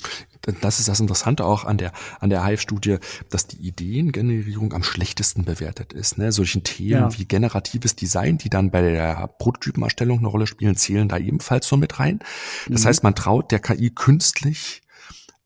[0.60, 2.98] Das ist das Interessante auch an der, an der Hive-Studie,
[3.30, 6.18] dass die Ideengenerierung am schlechtesten bewertet ist.
[6.18, 6.32] Ne?
[6.32, 7.18] Solchen Themen ja.
[7.18, 11.76] wie generatives Design, die dann bei der Prototypenerstellung eine Rolle spielen, zählen da ebenfalls so
[11.76, 12.20] mit rein.
[12.68, 12.88] Das mhm.
[12.88, 14.82] heißt, man traut der KI künstlich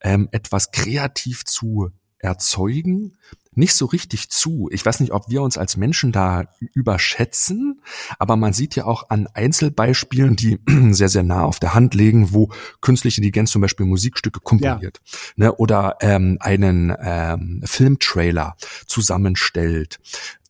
[0.01, 3.17] ähm, etwas kreativ zu erzeugen,
[3.57, 4.69] nicht so richtig zu.
[4.71, 7.81] Ich weiß nicht, ob wir uns als Menschen da überschätzen,
[8.19, 10.59] aber man sieht ja auch an Einzelbeispielen, die
[10.93, 12.51] sehr, sehr nah auf der Hand liegen, wo
[12.81, 15.45] künstliche Intelligenz zum Beispiel Musikstücke komponiert ja.
[15.45, 19.99] ne, oder ähm, einen ähm, Filmtrailer zusammenstellt.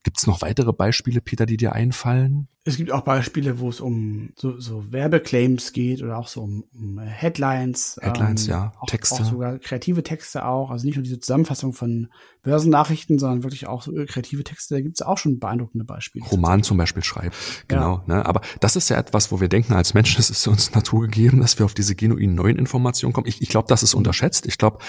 [0.03, 2.49] Gibt es noch weitere Beispiele, Peter, die dir einfallen?
[2.67, 6.65] Es gibt auch Beispiele, wo es um so, so Werbeclaims geht oder auch so um,
[6.73, 7.97] um Headlines.
[8.01, 8.73] Headlines, ähm, ja.
[8.79, 9.15] Auch, Texte.
[9.15, 10.69] Auch sogar kreative Texte auch.
[10.69, 12.09] Also nicht nur diese Zusammenfassung von
[12.43, 14.75] Börsennachrichten, sondern wirklich auch so kreative Texte.
[14.75, 16.25] Da gibt es auch schon beeindruckende Beispiele.
[16.25, 17.35] Roman zum Beispiel schreibt.
[17.67, 18.03] Genau.
[18.07, 18.15] Ja.
[18.15, 18.25] Ne?
[18.25, 21.39] Aber das ist ja etwas, wo wir denken als Menschen, es ist uns Natur gegeben,
[21.39, 23.27] dass wir auf diese genuinen neuen Informationen kommen.
[23.27, 24.45] Ich, ich glaube, das ist unterschätzt.
[24.45, 24.79] Ich glaube,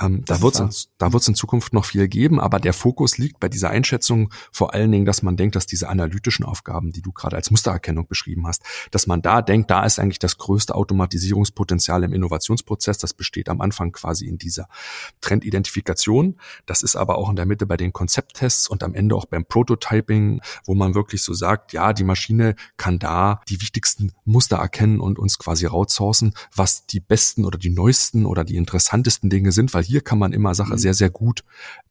[0.00, 2.40] ähm, da wird es da wird's in Zukunft noch viel geben.
[2.40, 5.88] Aber der Fokus liegt bei dieser Einschätzung vor allen Dingen, dass man denkt, dass diese
[5.88, 9.84] analytischen Aufgaben, die du gerade gerade als Mustererkennung beschrieben hast, dass man da denkt, da
[9.84, 12.98] ist eigentlich das größte Automatisierungspotenzial im Innovationsprozess.
[12.98, 14.68] Das besteht am Anfang quasi in dieser
[15.20, 16.36] Trendidentifikation.
[16.64, 19.44] Das ist aber auch in der Mitte bei den Konzepttests und am Ende auch beim
[19.44, 25.00] Prototyping, wo man wirklich so sagt, ja, die Maschine kann da die wichtigsten Muster erkennen
[25.00, 29.74] und uns quasi raussourcen, was die besten oder die neuesten oder die interessantesten Dinge sind,
[29.74, 30.78] weil hier kann man immer Sache mhm.
[30.78, 31.44] sehr, sehr gut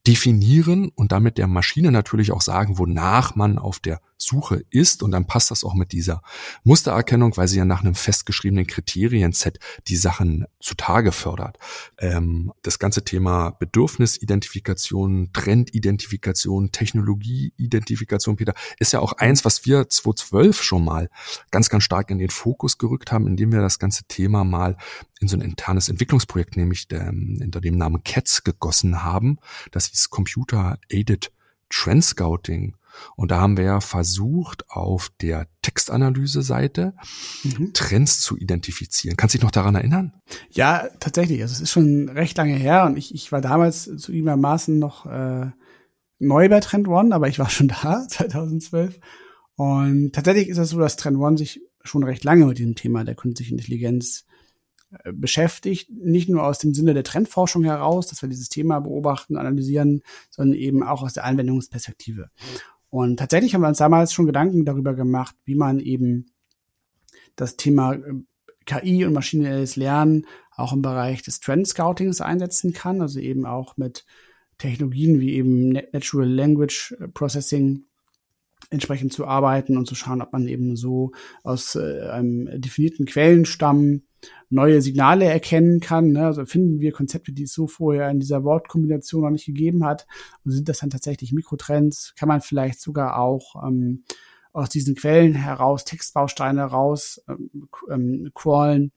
[0.07, 5.03] definieren und damit der Maschine natürlich auch sagen, wonach man auf der Suche ist.
[5.03, 6.21] Und dann passt das auch mit dieser
[6.63, 11.57] Mustererkennung, weil sie ja nach einem festgeschriebenen Kriterienset die Sachen zutage fördert.
[11.99, 20.63] Ähm, das ganze Thema Bedürfnisidentifikation, Trendidentifikation, Technologieidentifikation, Peter, ist ja auch eins, was wir 2012
[20.63, 21.09] schon mal
[21.51, 24.77] ganz, ganz stark in den Fokus gerückt haben, indem wir das ganze Thema mal
[25.19, 29.39] in so ein internes Entwicklungsprojekt, nämlich der, unter dem Namen CATS gegossen haben.
[29.71, 31.31] Das hieß Computer Aided
[31.69, 32.75] Trend Scouting.
[33.15, 36.95] Und da haben wir ja versucht, auf der Textanalyse-Seite
[37.43, 37.73] mhm.
[37.73, 39.17] Trends zu identifizieren.
[39.17, 40.13] Kannst du dich noch daran erinnern?
[40.49, 41.41] Ja, tatsächlich.
[41.41, 45.05] Also es ist schon recht lange her und ich, ich war damals zu Maßen noch
[45.05, 45.51] äh,
[46.19, 48.99] neu bei Trend One, aber ich war schon da, 2012.
[49.55, 53.03] Und tatsächlich ist es so, dass Trend One sich schon recht lange mit diesem Thema
[53.03, 54.25] der künstlichen Intelligenz
[55.13, 60.01] beschäftigt, nicht nur aus dem Sinne der Trendforschung heraus, dass wir dieses Thema beobachten, analysieren,
[60.29, 62.29] sondern eben auch aus der Anwendungsperspektive.
[62.89, 66.31] Und tatsächlich haben wir uns damals schon Gedanken darüber gemacht, wie man eben
[67.35, 68.13] das Thema äh,
[68.65, 73.77] KI und maschinelles Lernen auch im Bereich des Trend Scoutings einsetzen kann, also eben auch
[73.77, 74.05] mit
[74.57, 77.83] Technologien wie eben Natural Language Processing
[78.69, 81.11] entsprechend zu arbeiten und zu schauen, ob man eben so
[81.43, 84.01] aus äh, einem definierten Quellenstamm
[84.49, 86.11] neue Signale erkennen kann.
[86.11, 86.25] Ne?
[86.25, 90.07] Also finden wir Konzepte, die es so vorher in dieser Wortkombination noch nicht gegeben hat.
[90.45, 92.13] Und sind das dann tatsächlich Mikrotrends?
[92.15, 94.03] Kann man vielleicht sogar auch ähm,
[94.53, 98.91] aus diesen Quellen heraus Textbausteine raus ähm, ähm, crawlen,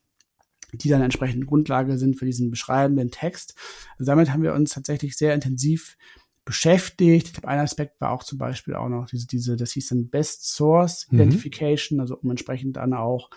[0.72, 3.54] die dann entsprechend Grundlage sind für diesen beschreibenden Text.
[3.98, 5.96] Also damit haben wir uns tatsächlich sehr intensiv
[6.44, 7.26] beschäftigt.
[7.26, 10.08] Ich glaube, ein Aspekt war auch zum Beispiel auch noch diese, diese das hieß dann
[10.08, 11.20] Best Source mhm.
[11.20, 12.00] Identification, mhm.
[12.00, 13.30] also um entsprechend dann auch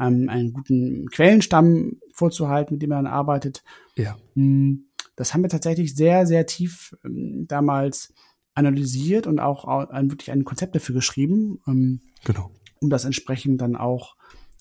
[0.00, 3.62] ähm, einen guten Quellenstamm vorzuhalten, mit dem man dann arbeitet.
[3.96, 4.16] Ja.
[4.34, 8.12] Hm, das haben wir tatsächlich sehr, sehr tief ähm, damals
[8.54, 11.60] analysiert und auch ein, wirklich ein Konzept dafür geschrieben.
[11.66, 12.50] Ähm, genau.
[12.80, 14.16] Um das entsprechend dann auch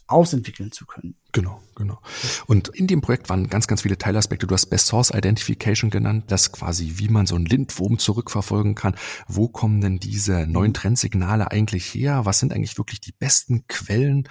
[0.07, 1.15] ausentwickeln zu können.
[1.35, 1.99] Genau, genau.
[2.47, 4.47] Und in dem Projekt waren ganz, ganz viele Teilaspekte.
[4.47, 8.95] Du hast Best Source Identification genannt, das quasi, wie man so einen Lindwurm zurückverfolgen kann.
[9.27, 12.23] Wo kommen denn diese neuen Trendsignale eigentlich her?
[12.23, 14.29] Was sind eigentlich wirklich die besten Quellen,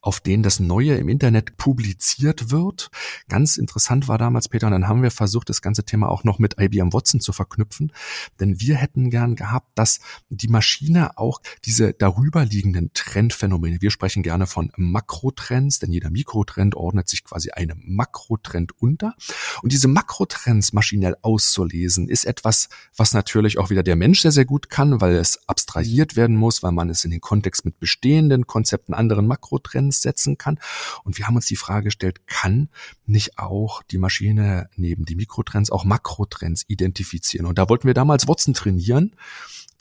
[0.00, 2.90] auf denen das Neue im Internet publiziert wird?
[3.28, 6.40] Ganz interessant war damals, Peter, und dann haben wir versucht, das ganze Thema auch noch
[6.40, 7.92] mit IBM Watson zu verknüpfen.
[8.40, 14.48] Denn wir hätten gern gehabt, dass die Maschine auch diese darüberliegenden Trendphänomene, wir sprechen gerne
[14.48, 19.14] von Makrotrends, denn jeder Mikro Mikrotrend ordnet sich quasi einem Makrotrend unter.
[19.62, 24.46] Und diese Makrotrends maschinell auszulesen, ist etwas, was natürlich auch wieder der Mensch sehr, sehr
[24.46, 28.46] gut kann, weil es abstrahiert werden muss, weil man es in den Kontext mit bestehenden
[28.46, 30.58] Konzepten anderen Makrotrends setzen kann.
[31.04, 32.68] Und wir haben uns die Frage gestellt, kann
[33.06, 37.46] nicht auch die Maschine neben die Mikrotrends auch Makrotrends identifizieren?
[37.46, 39.16] Und da wollten wir damals Watson trainieren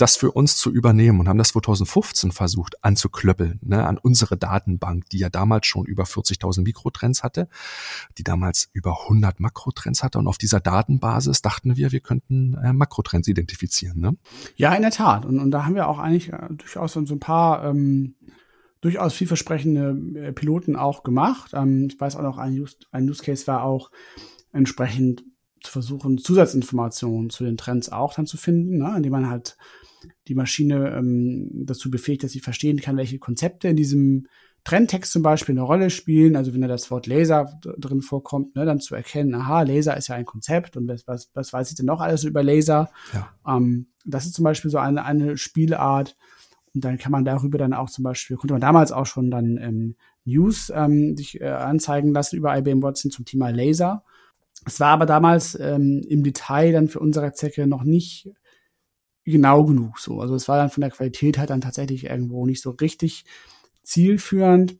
[0.02, 5.08] das für uns zu übernehmen und haben das 2015 versucht anzuklöppeln ne, an unsere Datenbank,
[5.10, 7.48] die ja damals schon über 40.000 Mikrotrends hatte,
[8.18, 12.74] die damals über 100 Makrotrends hatte und auf dieser Datenbasis dachten wir, wir könnten äh,
[12.74, 14.00] Makrotrends identifizieren.
[14.00, 14.18] Ne?
[14.56, 15.24] Ja, in der Tat.
[15.24, 18.16] Und, und da haben wir auch eigentlich äh, durchaus so ein paar ähm,
[18.82, 21.52] durchaus vielversprechende äh, Piloten auch gemacht.
[21.54, 23.92] Ähm, ich weiß auch noch, ein Use, ein Use Case war auch
[24.52, 25.24] entsprechend
[25.62, 29.58] zu versuchen, Zusatzinformationen zu den Trends auch dann zu finden, ne, indem man halt
[30.28, 34.28] die Maschine ähm, dazu befähigt, dass sie verstehen kann, welche Konzepte in diesem
[34.64, 36.36] Trendtext zum Beispiel eine Rolle spielen.
[36.36, 40.08] Also wenn da das Wort Laser drin vorkommt, ne, dann zu erkennen, aha, Laser ist
[40.08, 42.90] ja ein Konzept und was, was, was weiß ich denn noch alles über Laser?
[43.14, 43.34] Ja.
[43.48, 46.16] Ähm, das ist zum Beispiel so eine, eine Spielart.
[46.74, 49.58] Und dann kann man darüber dann auch zum Beispiel, konnte man damals auch schon dann
[49.58, 54.04] ähm, News ähm, sich äh, anzeigen lassen über IBM Watson zum Thema Laser.
[54.66, 58.30] Es war aber damals ähm, im Detail dann für unsere Zwecke noch nicht
[59.26, 60.22] genau genug so.
[60.22, 63.26] Also es war dann von der Qualität halt dann tatsächlich irgendwo nicht so richtig
[63.92, 64.78] zielführend.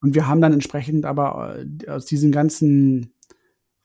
[0.00, 3.14] Und wir haben dann entsprechend aber äh, aus diesen ganzen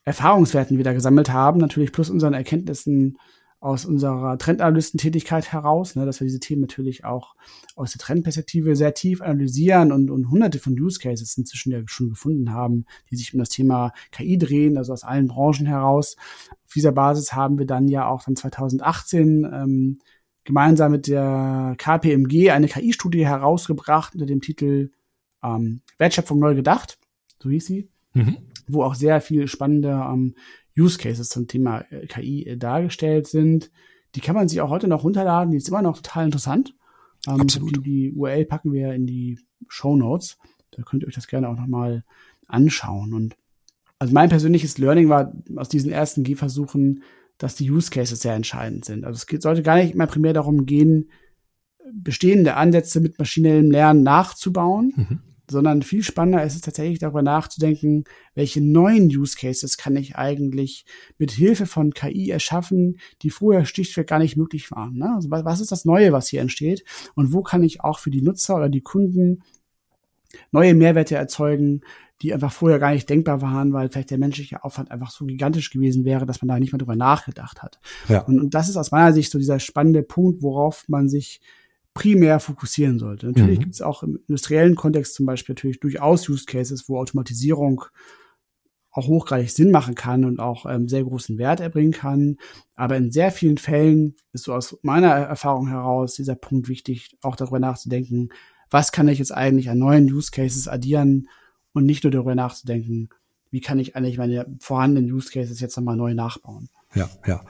[0.04, 3.18] Erfahrungswerten, die wir da gesammelt haben, natürlich plus unseren Erkenntnissen
[3.60, 7.36] aus unserer Trendanalystentätigkeit heraus, ne, dass wir diese Themen natürlich auch
[7.76, 12.08] aus der Trendperspektive sehr tief analysieren und, und hunderte von Use Cases inzwischen ja schon
[12.08, 16.16] gefunden haben, die sich um das Thema KI drehen, also aus allen Branchen heraus.
[16.64, 19.98] Auf dieser Basis haben wir dann ja auch dann 2018 ähm,
[20.44, 24.90] gemeinsam mit der KPMG eine KI-Studie herausgebracht unter dem Titel
[25.42, 26.98] ähm, Wertschöpfung neu gedacht,
[27.42, 28.38] so hieß sie, mhm.
[28.66, 30.34] wo auch sehr viel spannende ähm,
[30.76, 33.70] Use Cases zum Thema äh, KI äh, dargestellt sind.
[34.14, 36.74] Die kann man sich auch heute noch runterladen, die ist immer noch total interessant.
[37.26, 37.76] Ähm, Absolut.
[37.76, 40.38] Die, die URL packen wir in die Show Notes.
[40.70, 42.04] Da könnt ihr euch das gerne auch nochmal
[42.46, 43.12] anschauen.
[43.14, 43.36] Und
[43.98, 47.02] also mein persönliches Learning war aus diesen ersten Gehversuchen,
[47.40, 49.04] dass die Use Cases sehr entscheidend sind.
[49.04, 51.10] Also es geht, sollte gar nicht immer primär darum gehen,
[51.92, 58.04] bestehende Ansätze mit maschinellem Lernen nachzubauen, mhm sondern viel spannender ist es tatsächlich darüber nachzudenken,
[58.34, 60.84] welche neuen Use Cases kann ich eigentlich
[61.18, 64.94] mit Hilfe von KI erschaffen, die vorher schlichtweg gar nicht möglich waren.
[64.94, 65.12] Ne?
[65.14, 68.22] Also was ist das Neue, was hier entsteht und wo kann ich auch für die
[68.22, 69.42] Nutzer oder die Kunden
[70.52, 71.80] neue Mehrwerte erzeugen,
[72.22, 75.70] die einfach vorher gar nicht denkbar waren, weil vielleicht der menschliche Aufwand einfach so gigantisch
[75.70, 77.80] gewesen wäre, dass man da nicht mehr drüber nachgedacht hat.
[78.08, 78.20] Ja.
[78.22, 81.40] Und, und das ist aus meiner Sicht so dieser spannende Punkt, worauf man sich
[81.94, 83.26] primär fokussieren sollte.
[83.26, 83.62] Natürlich mhm.
[83.62, 87.84] gibt es auch im industriellen Kontext zum Beispiel natürlich durchaus Use Cases, wo Automatisierung
[88.92, 92.36] auch hochgradig Sinn machen kann und auch ähm, sehr großen Wert erbringen kann.
[92.74, 97.36] Aber in sehr vielen Fällen ist so aus meiner Erfahrung heraus dieser Punkt wichtig, auch
[97.36, 98.30] darüber nachzudenken,
[98.68, 101.28] was kann ich jetzt eigentlich an neuen Use Cases addieren
[101.72, 103.08] und nicht nur darüber nachzudenken,
[103.50, 106.68] wie kann ich eigentlich meine vorhandenen Use Cases jetzt nochmal neu nachbauen.
[106.94, 107.40] Ja, ja.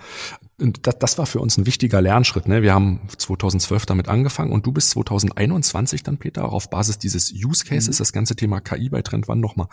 [0.58, 2.46] Und das, das war für uns ein wichtiger Lernschritt.
[2.46, 2.60] Ne?
[2.60, 7.32] Wir haben 2012 damit angefangen und du bist 2021 dann, Peter, auch auf Basis dieses
[7.32, 7.98] Use Cases, mhm.
[7.98, 9.68] das ganze Thema KI bei Trend One nochmal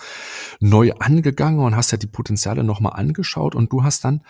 [0.62, 4.24] neu angegangen und hast ja die Potenziale nochmal angeschaut und du hast dann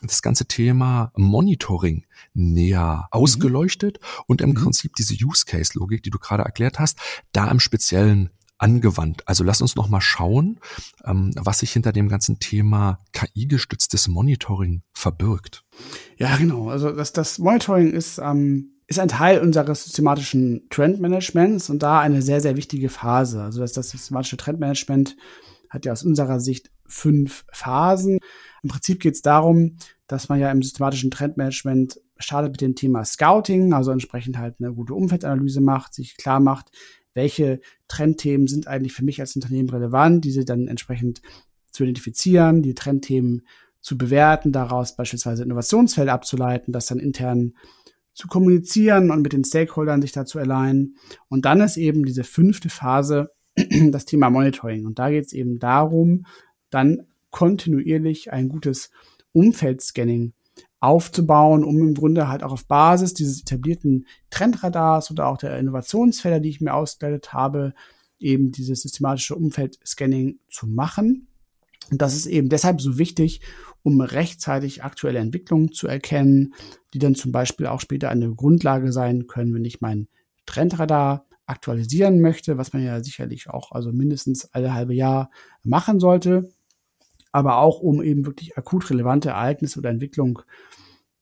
[0.00, 3.18] das ganze Thema Monitoring näher mhm.
[3.18, 4.54] ausgeleuchtet und im mhm.
[4.54, 6.98] Prinzip diese Use Case Logik, die du gerade erklärt hast,
[7.32, 9.22] da im Speziellen angewandt.
[9.26, 10.60] Also lass uns noch mal schauen,
[11.04, 15.64] ähm, was sich hinter dem ganzen Thema KI-gestütztes Monitoring verbirgt.
[16.16, 16.68] Ja, genau.
[16.68, 22.22] Also das, das Monitoring ist, ähm, ist ein Teil unseres systematischen Trendmanagements und da eine
[22.22, 23.42] sehr, sehr wichtige Phase.
[23.42, 25.16] Also das, das systematische Trendmanagement
[25.70, 28.18] hat ja aus unserer Sicht fünf Phasen.
[28.62, 33.04] Im Prinzip geht es darum, dass man ja im systematischen Trendmanagement startet mit dem Thema
[33.04, 36.70] Scouting, also entsprechend halt eine gute Umfeldanalyse macht, sich klar macht,
[37.18, 41.20] welche Trendthemen sind eigentlich für mich als Unternehmen relevant, diese dann entsprechend
[41.72, 43.42] zu identifizieren, die Trendthemen
[43.80, 47.54] zu bewerten, daraus beispielsweise Innovationsfelder abzuleiten, das dann intern
[48.14, 50.96] zu kommunizieren und mit den Stakeholdern sich dazu alignen.
[51.28, 53.32] Und dann ist eben diese fünfte Phase
[53.90, 54.86] das Thema Monitoring.
[54.86, 56.24] Und da geht es eben darum,
[56.70, 58.90] dann kontinuierlich ein gutes
[59.32, 60.34] Umfeldscanning
[60.80, 66.40] aufzubauen, um im Grunde halt auch auf Basis dieses etablierten Trendradars oder auch der Innovationsfelder,
[66.40, 67.74] die ich mir ausgebildet habe,
[68.18, 71.28] eben dieses systematische Umfeldscanning zu machen.
[71.90, 73.40] Und das ist eben deshalb so wichtig,
[73.82, 76.54] um rechtzeitig aktuelle Entwicklungen zu erkennen,
[76.92, 80.08] die dann zum Beispiel auch später eine Grundlage sein können, wenn ich mein
[80.46, 85.30] Trendradar aktualisieren möchte, was man ja sicherlich auch also mindestens alle halbe Jahr
[85.62, 86.50] machen sollte
[87.32, 90.38] aber auch um eben wirklich akut relevante Ereignisse oder Entwicklungen,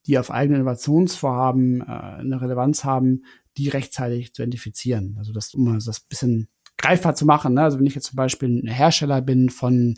[0.07, 3.25] die auf eigene Innovationsvorhaben äh, eine Relevanz haben,
[3.57, 5.17] die rechtzeitig zu identifizieren.
[5.19, 7.55] Also das, um das bisschen greifbar zu machen.
[7.55, 7.63] Ne?
[7.63, 9.95] Also wenn ich jetzt zum Beispiel ein Hersteller bin von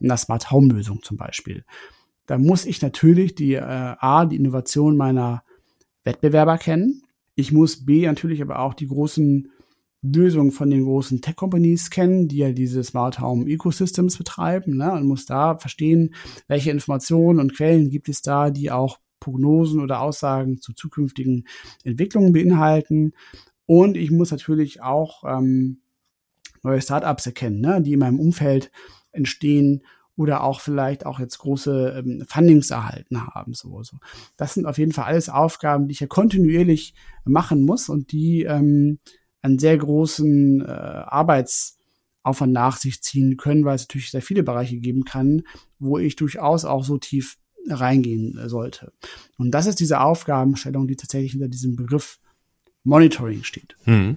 [0.00, 1.64] einer Smart Home Lösung zum Beispiel,
[2.26, 5.44] dann muss ich natürlich die äh, A, die Innovation meiner
[6.04, 7.02] Wettbewerber kennen.
[7.34, 9.50] Ich muss B natürlich aber auch die großen
[10.02, 15.06] Lösungen von den großen Tech-Companies kennen, die ja diese Smart Home Ecosystems betreiben, ne, und
[15.06, 16.14] muss da verstehen,
[16.48, 21.46] welche Informationen und Quellen gibt es da, die auch Prognosen oder Aussagen zu zukünftigen
[21.84, 23.12] Entwicklungen beinhalten.
[23.66, 25.80] Und ich muss natürlich auch ähm,
[26.62, 28.70] neue Startups erkennen, ne, die in meinem Umfeld
[29.12, 29.82] entstehen
[30.16, 33.52] oder auch vielleicht auch jetzt große ähm, Fundings erhalten haben.
[33.52, 33.98] So, so.
[34.36, 38.42] Das sind auf jeden Fall alles Aufgaben, die ich ja kontinuierlich machen muss und die
[38.42, 38.98] ähm,
[39.42, 44.78] einen sehr großen äh, Arbeitsaufwand nach sich ziehen können, weil es natürlich sehr viele Bereiche
[44.78, 45.42] geben kann,
[45.78, 47.36] wo ich durchaus auch so tief
[47.68, 48.92] reingehen sollte.
[49.38, 52.18] Und das ist diese Aufgabenstellung, die tatsächlich hinter diesem Begriff
[52.86, 53.76] Monitoring steht.
[53.84, 54.16] Hm.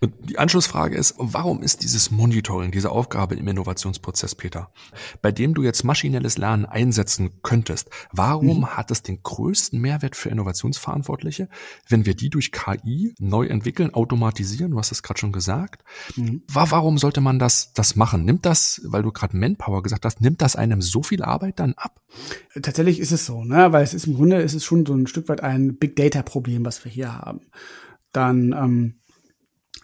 [0.00, 4.70] Und die Anschlussfrage ist, warum ist dieses Monitoring, diese Aufgabe im Innovationsprozess, Peter,
[5.22, 8.76] bei dem du jetzt maschinelles Lernen einsetzen könntest, warum mhm.
[8.76, 11.48] hat es den größten Mehrwert für Innovationsverantwortliche,
[11.88, 14.72] wenn wir die durch KI neu entwickeln, automatisieren?
[14.72, 15.84] Du hast es gerade schon gesagt.
[16.16, 16.42] Mhm.
[16.48, 18.24] Warum sollte man das, das machen?
[18.24, 21.74] Nimmt das, weil du gerade Manpower gesagt hast, nimmt das einem so viel Arbeit dann
[21.74, 22.00] ab?
[22.60, 23.72] Tatsächlich ist es so, ne?
[23.72, 26.22] weil es ist im Grunde ist es schon so ein Stück weit ein Big Data
[26.22, 27.42] Problem, was wir hier haben
[28.12, 29.00] dann, ähm,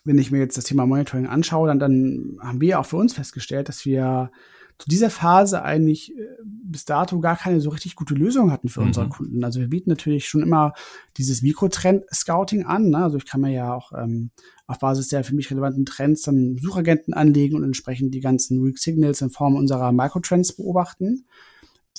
[0.04, 3.14] wenn ich mir jetzt das Thema Monitoring anschaue, dann, dann haben wir auch für uns
[3.14, 4.30] festgestellt, dass wir
[4.78, 8.80] zu dieser Phase eigentlich äh, bis dato gar keine so richtig gute Lösung hatten für
[8.80, 8.88] mhm.
[8.88, 9.44] unsere Kunden.
[9.44, 10.72] Also wir bieten natürlich schon immer
[11.16, 12.90] dieses Mikrotrend-Scouting an.
[12.90, 12.98] Ne?
[12.98, 14.30] Also ich kann mir ja auch ähm,
[14.66, 18.78] auf Basis der für mich relevanten Trends dann Suchagenten anlegen und entsprechend die ganzen Weak
[18.78, 21.26] Signals in Form unserer Microtrends beobachten.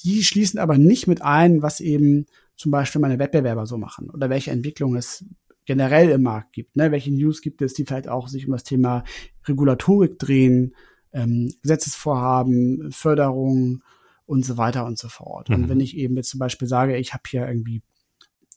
[0.03, 2.25] Die schließen aber nicht mit ein, was eben
[2.57, 5.25] zum Beispiel meine Wettbewerber so machen oder welche Entwicklung es
[5.65, 6.75] generell im Markt gibt.
[6.75, 6.91] Ne?
[6.91, 9.03] Welche News gibt es, die vielleicht auch sich um das Thema
[9.47, 10.75] Regulatorik drehen,
[11.13, 13.83] ähm, Gesetzesvorhaben, Förderung
[14.25, 15.49] und so weiter und so fort.
[15.49, 15.55] Mhm.
[15.55, 17.81] Und wenn ich eben jetzt zum Beispiel sage, ich habe hier irgendwie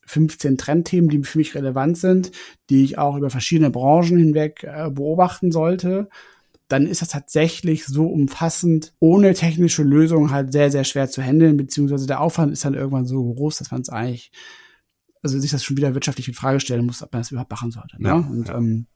[0.07, 2.33] 15 Trendthemen, die für mich relevant sind,
[2.71, 6.09] die ich auch über verschiedene Branchen hinweg äh, beobachten sollte,
[6.69, 11.57] dann ist das tatsächlich so umfassend, ohne technische Lösung halt sehr, sehr schwer zu handeln,
[11.57, 14.31] beziehungsweise der Aufwand ist dann irgendwann so groß, dass man es eigentlich
[15.23, 17.71] also sich das schon wieder wirtschaftlich in Frage stellen muss, ob man das überhaupt machen
[17.71, 18.01] sollte.
[18.01, 18.09] Ne?
[18.09, 18.57] Ja, und ja.
[18.57, 18.87] Ähm,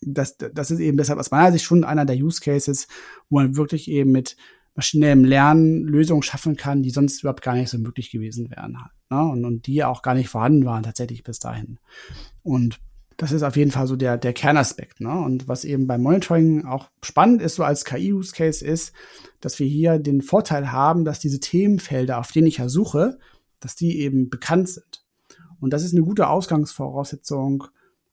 [0.00, 2.88] das, das ist eben deshalb aus meiner Sicht schon einer der Use Cases,
[3.28, 4.36] wo man wirklich eben mit
[4.74, 8.78] maschinellem Lernen Lösungen schaffen kann, die sonst überhaupt gar nicht so möglich gewesen wären.
[9.10, 9.22] Ne?
[9.22, 11.78] Und, und die auch gar nicht vorhanden waren tatsächlich bis dahin.
[12.42, 12.80] Und
[13.18, 15.00] das ist auf jeden Fall so der, der Kernaspekt.
[15.00, 15.12] Ne?
[15.12, 18.92] Und was eben beim Monitoring auch spannend ist, so als KI-Use-Case ist,
[19.40, 23.18] dass wir hier den Vorteil haben, dass diese Themenfelder, auf denen ich ja suche,
[23.60, 25.01] dass die eben bekannt sind.
[25.62, 27.64] Und das ist eine gute Ausgangsvoraussetzung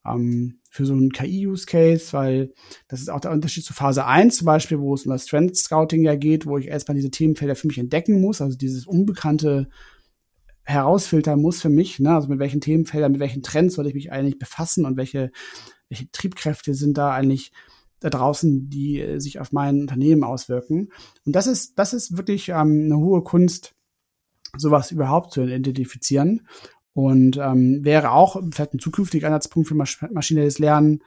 [0.06, 2.54] ähm, für so einen KI-Use-Case, weil
[2.88, 5.58] das ist auch der Unterschied zu Phase 1 zum Beispiel, wo es um das Trend
[5.58, 9.68] Scouting ja geht, wo ich erstmal diese Themenfelder für mich entdecken muss, also dieses unbekannte
[10.64, 12.14] herausfiltern muss für mich, ne?
[12.14, 15.32] also mit welchen Themenfeldern, mit welchen Trends soll ich mich eigentlich befassen und welche,
[15.90, 17.52] welche Triebkräfte sind da eigentlich
[18.00, 20.90] da draußen, die äh, sich auf mein Unternehmen auswirken.
[21.26, 23.74] Und das ist, das ist wirklich ähm, eine hohe Kunst,
[24.58, 26.48] sowas überhaupt zu identifizieren.
[27.00, 31.02] Und ähm, wäre auch vielleicht ein zukünftiger Ansatzpunkt für Masch maschinelles Lernen.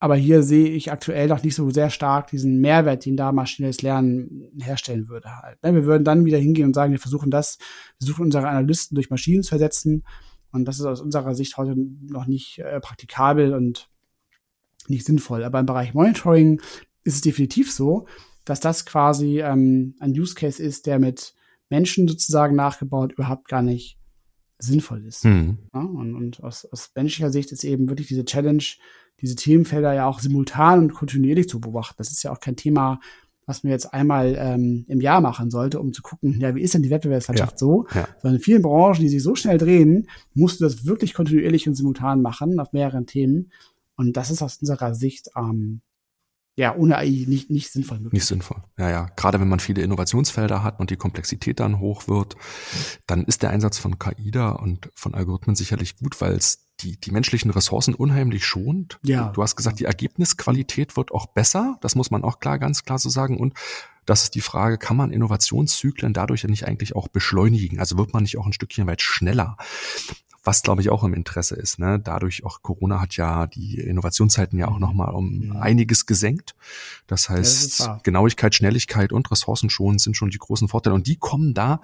[0.00, 3.80] Aber hier sehe ich aktuell noch nicht so sehr stark diesen Mehrwert, den da maschinelles
[3.82, 5.62] Lernen herstellen würde halt.
[5.62, 8.96] Ne, wir würden dann wieder hingehen und sagen, wir versuchen das, wir versuchen unsere Analysten
[8.96, 10.02] durch Maschinen zu ersetzen.
[10.50, 13.88] Und das ist aus unserer Sicht heute noch nicht äh, praktikabel und
[14.88, 15.44] nicht sinnvoll.
[15.44, 16.60] Aber im Bereich Monitoring
[17.04, 18.08] ist es definitiv so,
[18.44, 21.34] dass das quasi ähm, ein Use Case ist, der mit
[21.70, 24.01] Menschen sozusagen nachgebaut überhaupt gar nicht
[24.62, 25.24] sinnvoll ist.
[25.24, 25.58] Mhm.
[25.74, 28.64] Ja, und, und aus, aus menschlicher Sicht ist eben wirklich diese Challenge,
[29.20, 31.94] diese Themenfelder ja auch simultan und kontinuierlich zu beobachten.
[31.98, 33.00] Das ist ja auch kein Thema,
[33.46, 36.74] was man jetzt einmal ähm, im Jahr machen sollte, um zu gucken, ja, wie ist
[36.74, 37.58] denn die Wettbewerbslandschaft ja.
[37.58, 37.86] so?
[37.94, 38.08] Ja.
[38.20, 41.74] Sondern in vielen Branchen, die sich so schnell drehen, musst du das wirklich kontinuierlich und
[41.74, 43.50] simultan machen auf mehreren Themen.
[43.96, 45.80] Und das ist aus unserer Sicht ähm,
[46.54, 48.12] ja, ohne AI nicht, nicht sinnvoll möglich.
[48.12, 48.62] Nicht sinnvoll.
[48.78, 49.06] Ja, ja.
[49.16, 52.36] Gerade wenn man viele Innovationsfelder hat und die Komplexität dann hoch wird,
[53.06, 57.00] dann ist der Einsatz von KI da und von Algorithmen sicherlich gut, weil es die,
[57.00, 58.98] die menschlichen Ressourcen unheimlich schont.
[59.02, 59.30] Ja.
[59.30, 61.78] Du hast gesagt, die Ergebnisqualität wird auch besser.
[61.80, 63.38] Das muss man auch klar, ganz klar so sagen.
[63.38, 63.54] Und
[64.04, 67.78] das ist die Frage, kann man Innovationszyklen dadurch ja nicht eigentlich auch beschleunigen?
[67.78, 69.56] Also wird man nicht auch ein Stückchen weit schneller?
[70.44, 71.78] Was glaube ich auch im Interesse ist.
[71.78, 72.00] Ne?
[72.00, 74.80] Dadurch auch Corona hat ja die Innovationszeiten ja auch mhm.
[74.80, 75.60] nochmal um ja.
[75.60, 76.54] einiges gesenkt.
[77.06, 81.54] Das heißt, das Genauigkeit, Schnelligkeit und Ressourcenschonung sind schon die großen Vorteile und die kommen
[81.54, 81.80] da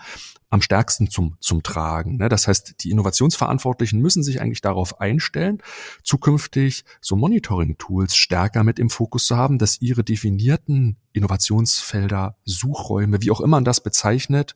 [0.50, 2.16] am stärksten zum, zum Tragen.
[2.16, 2.28] Ne?
[2.28, 5.62] Das heißt, die Innovationsverantwortlichen müssen sich eigentlich darauf einstellen,
[6.02, 13.30] zukünftig so Monitoring-Tools stärker mit im Fokus zu haben, dass ihre definierten Innovationsfelder, Suchräume, wie
[13.30, 14.54] auch immer man das bezeichnet,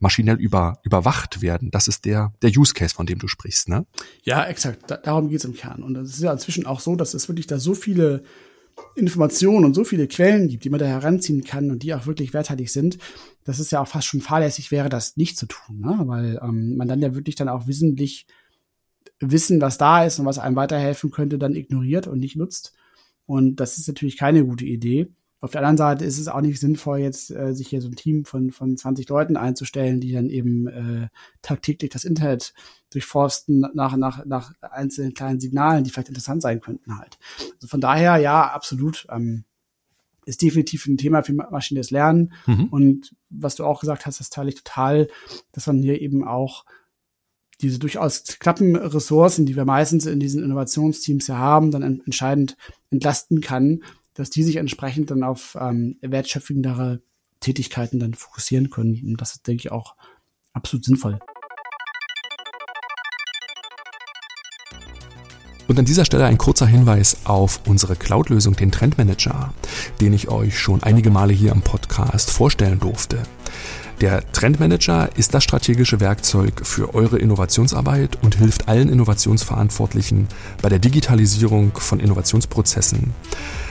[0.00, 1.70] maschinell über, überwacht werden.
[1.70, 3.86] Das ist der, der Use Case, von dem du sprichst, ne?
[4.24, 4.90] Ja, exakt.
[4.90, 5.82] Da, darum geht's im Kern.
[5.82, 8.24] Und es ist ja inzwischen auch so, dass es wirklich da so viele
[8.96, 12.34] Informationen und so viele Quellen gibt, die man da heranziehen kann und die auch wirklich
[12.34, 12.98] werthaltig sind,
[13.44, 15.96] dass es ja auch fast schon fahrlässig wäre, das nicht zu tun, ne?
[16.06, 18.26] weil ähm, man dann ja wirklich dann auch wissentlich
[19.20, 22.72] Wissen, was da ist und was einem weiterhelfen könnte, dann ignoriert und nicht nutzt.
[23.26, 25.08] Und das ist natürlich keine gute Idee.
[25.42, 27.96] Auf der anderen Seite ist es auch nicht sinnvoll, jetzt äh, sich hier so ein
[27.96, 31.08] Team von, von 20 Leuten einzustellen, die dann eben äh,
[31.40, 32.52] tagtäglich das Internet
[32.90, 37.18] durchforsten nach, nach, nach einzelnen kleinen Signalen, die vielleicht interessant sein könnten halt.
[37.54, 39.06] Also von daher, ja, absolut.
[39.10, 39.44] Ähm,
[40.26, 42.32] ist definitiv ein Thema für maschinelles Lernen.
[42.46, 42.66] Mhm.
[42.66, 45.08] Und was du auch gesagt hast, das teile ich total,
[45.52, 46.66] dass man hier eben auch
[47.62, 52.56] diese durchaus knappen Ressourcen, die wir meistens in diesen Innovationsteams ja haben, dann entscheidend
[52.90, 53.82] entlasten kann
[54.14, 57.02] dass die sich entsprechend dann auf ähm, wertschöpfendere
[57.40, 59.00] Tätigkeiten dann fokussieren können.
[59.04, 59.96] Und das ist, denke ich, auch
[60.52, 61.18] absolut sinnvoll.
[65.70, 69.54] Und an dieser Stelle ein kurzer Hinweis auf unsere Cloud-Lösung, den Trendmanager,
[70.00, 73.22] den ich euch schon einige Male hier im Podcast vorstellen durfte.
[74.00, 80.26] Der Trendmanager ist das strategische Werkzeug für eure Innovationsarbeit und hilft allen Innovationsverantwortlichen
[80.60, 83.14] bei der Digitalisierung von Innovationsprozessen.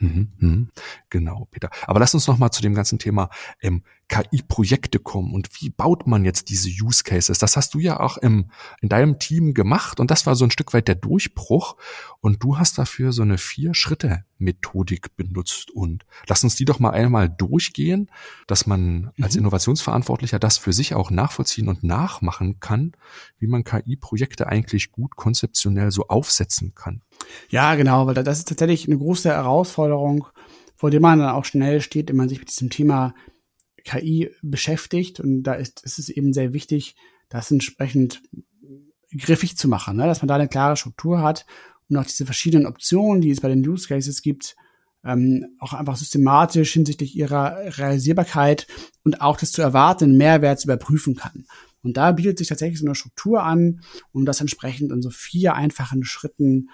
[0.00, 0.68] Mhm, mhm.
[1.10, 1.70] Genau, Peter.
[1.86, 3.30] Aber lass uns noch mal zu dem ganzen Thema
[3.60, 7.38] ähm, KI-Projekte kommen und wie baut man jetzt diese Use Cases?
[7.38, 8.50] Das hast du ja auch im,
[8.80, 11.76] in deinem Team gemacht und das war so ein Stück weit der Durchbruch
[12.20, 17.28] und du hast dafür so eine Vier-Schritte-Methodik benutzt und lass uns die doch mal einmal
[17.28, 18.10] durchgehen,
[18.46, 19.40] dass man als mhm.
[19.40, 22.92] Innovationsverantwortlicher das für sich auch nachvollziehen und nachmachen kann,
[23.38, 27.02] wie man KI-Projekte eigentlich gut konzeptionell so aufsetzen kann.
[27.48, 30.26] Ja, genau, weil das ist tatsächlich eine große Herausforderung,
[30.80, 33.14] vor der man dann auch schnell steht, wenn man sich mit diesem Thema
[33.84, 35.20] KI beschäftigt.
[35.20, 36.96] Und da ist, ist es eben sehr wichtig,
[37.28, 38.22] das entsprechend
[39.14, 40.06] griffig zu machen, ne?
[40.06, 41.44] dass man da eine klare Struktur hat
[41.90, 44.56] und auch diese verschiedenen Optionen, die es bei den Use Cases gibt,
[45.04, 48.66] ähm, auch einfach systematisch hinsichtlich ihrer Realisierbarkeit
[49.04, 51.44] und auch des zu erwartenden Mehrwerts überprüfen kann.
[51.82, 55.56] Und da bietet sich tatsächlich so eine Struktur an, um das entsprechend in so vier
[55.56, 56.70] einfachen Schritten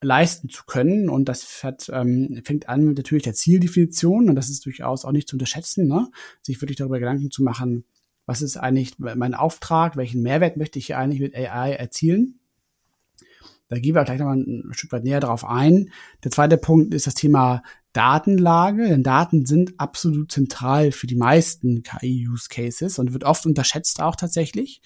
[0.00, 1.08] leisten zu können.
[1.08, 4.28] Und das hat, ähm, fängt an mit natürlich der Zieldefinition.
[4.28, 6.08] Und das ist durchaus auch nicht zu unterschätzen, ne?
[6.42, 7.84] sich wirklich darüber Gedanken zu machen,
[8.26, 12.38] was ist eigentlich mein Auftrag, welchen Mehrwert möchte ich hier eigentlich mit AI erzielen.
[13.68, 15.90] Da gehen wir gleich nochmal ein Stück weit näher drauf ein.
[16.24, 21.82] Der zweite Punkt ist das Thema Datenlage, denn Daten sind absolut zentral für die meisten
[21.82, 24.80] KI-Use-Cases und wird oft unterschätzt auch tatsächlich.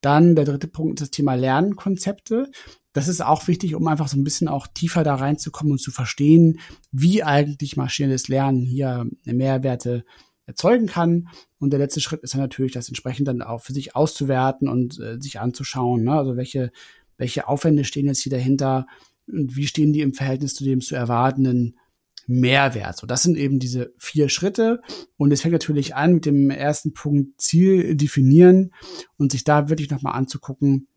[0.00, 2.50] Dann der dritte Punkt ist das Thema Lernkonzepte
[2.96, 5.90] das ist auch wichtig, um einfach so ein bisschen auch tiefer da reinzukommen und zu
[5.90, 6.60] verstehen,
[6.92, 10.06] wie eigentlich maschinelles Lernen hier Mehrwerte
[10.46, 11.28] erzeugen kann.
[11.58, 14.98] Und der letzte Schritt ist dann natürlich, das entsprechend dann auch für sich auszuwerten und
[14.98, 16.04] äh, sich anzuschauen.
[16.04, 16.12] Ne?
[16.12, 16.72] Also welche,
[17.18, 18.86] welche Aufwände stehen jetzt hier dahinter
[19.26, 21.76] und wie stehen die im Verhältnis zu dem zu erwartenden
[22.26, 22.96] Mehrwert.
[22.96, 24.80] So, das sind eben diese vier Schritte.
[25.18, 28.72] Und es fängt natürlich an mit dem ersten Punkt Ziel definieren
[29.18, 30.88] und sich da wirklich nochmal anzugucken,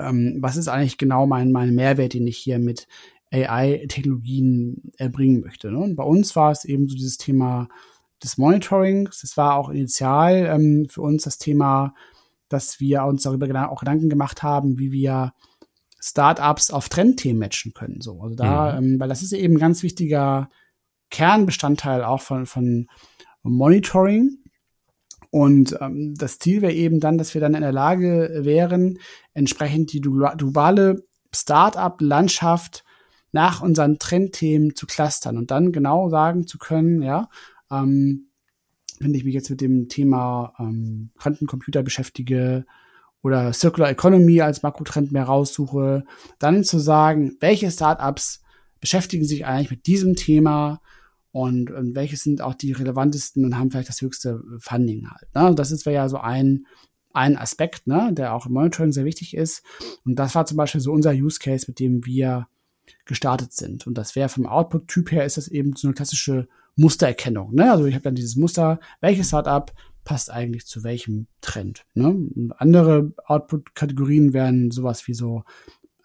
[0.00, 2.86] ähm, was ist eigentlich genau mein, mein Mehrwert, den ich hier mit
[3.32, 5.70] AI-Technologien erbringen möchte.
[5.70, 5.78] Ne?
[5.78, 7.68] Und bei uns war es eben so dieses Thema
[8.22, 9.20] des Monitorings.
[9.20, 11.94] Das war auch initial ähm, für uns das Thema,
[12.48, 15.32] dass wir uns darüber auch Gedanken gemacht haben, wie wir
[16.00, 18.00] Startups auf Trendthemen matchen können.
[18.00, 18.94] So, also da, mhm.
[18.94, 20.48] ähm, weil das ist eben ein ganz wichtiger
[21.10, 22.88] Kernbestandteil auch von, von
[23.42, 24.38] Monitoring.
[25.30, 28.98] Und ähm, das Ziel wäre eben dann, dass wir dann in der Lage wären,
[29.32, 32.84] entsprechend die globale Start-up-Landschaft
[33.32, 37.28] nach unseren Trendthemen zu clustern und dann genau sagen zu können, ja,
[37.70, 38.26] ähm,
[38.98, 42.66] wenn ich mich jetzt mit dem Thema ähm, Quantencomputer beschäftige
[43.22, 46.04] oder Circular Economy als Makrotrend mehr raussuche,
[46.38, 48.42] dann zu sagen, welche Startups
[48.80, 50.80] beschäftigen sich eigentlich mit diesem Thema
[51.32, 55.34] und, und welche sind auch die relevantesten und haben vielleicht das höchste Funding halt.
[55.34, 55.54] Ne?
[55.54, 56.66] Das ist ja so ein,
[57.12, 59.62] ein Aspekt, ne, der auch im Monitoring sehr wichtig ist.
[60.04, 62.48] Und das war zum Beispiel so unser Use Case, mit dem wir
[63.04, 63.86] gestartet sind.
[63.86, 67.54] Und das wäre vom Output-Typ her ist das eben so eine klassische Mustererkennung.
[67.54, 67.70] Ne?
[67.70, 69.72] Also ich habe dann dieses Muster, welches Startup
[70.04, 71.84] passt eigentlich zu welchem Trend.
[71.94, 72.16] Ne?
[72.56, 75.44] Andere Output-Kategorien wären sowas wie so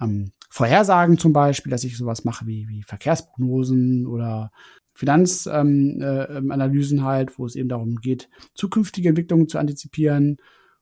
[0.01, 4.51] ähm, Vorhersagen zum Beispiel, dass ich sowas mache wie, wie Verkehrsprognosen oder
[4.95, 10.37] Finanzanalysen ähm, äh, halt, wo es eben darum geht, zukünftige Entwicklungen zu antizipieren.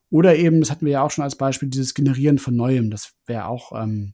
[0.09, 2.91] Oder eben, das hatten wir ja auch schon als Beispiel, dieses Generieren von Neuem.
[2.91, 4.13] Das wäre auch ähm,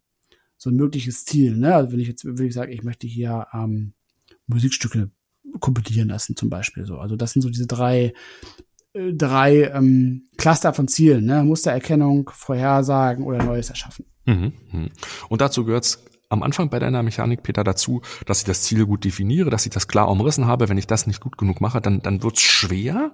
[0.57, 1.57] so ein mögliches Ziel.
[1.57, 1.75] Ne?
[1.75, 3.91] Also wenn ich jetzt wirklich sage, ich möchte hier ähm,
[4.47, 5.11] Musikstücke
[5.59, 6.85] kompilieren lassen zum Beispiel.
[6.85, 6.97] So.
[6.97, 8.13] Also das sind so diese drei,
[8.93, 11.25] äh, drei ähm, Cluster von Zielen.
[11.25, 11.43] Ne?
[11.43, 14.05] Mustererkennung, Vorhersagen oder Neues erschaffen.
[14.25, 14.91] Mhm, mhm.
[15.27, 19.03] Und dazu gehört am Anfang bei deiner Mechanik, Peter, dazu, dass ich das Ziel gut
[19.03, 20.69] definiere, dass ich das klar umrissen habe.
[20.69, 23.11] Wenn ich das nicht gut genug mache, dann, dann wird's schwer.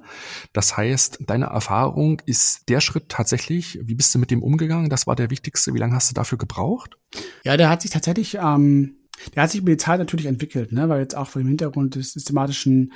[0.52, 4.90] Das heißt, deine Erfahrung ist der Schritt tatsächlich, wie bist du mit dem umgegangen?
[4.90, 5.74] Das war der wichtigste.
[5.74, 6.98] Wie lange hast du dafür gebraucht?
[7.46, 8.98] Ja, der hat sich tatsächlich, ähm,
[9.34, 10.90] der hat sich mit der Zeit natürlich entwickelt, ne?
[10.90, 12.92] weil jetzt auch vor dem Hintergrund des systematischen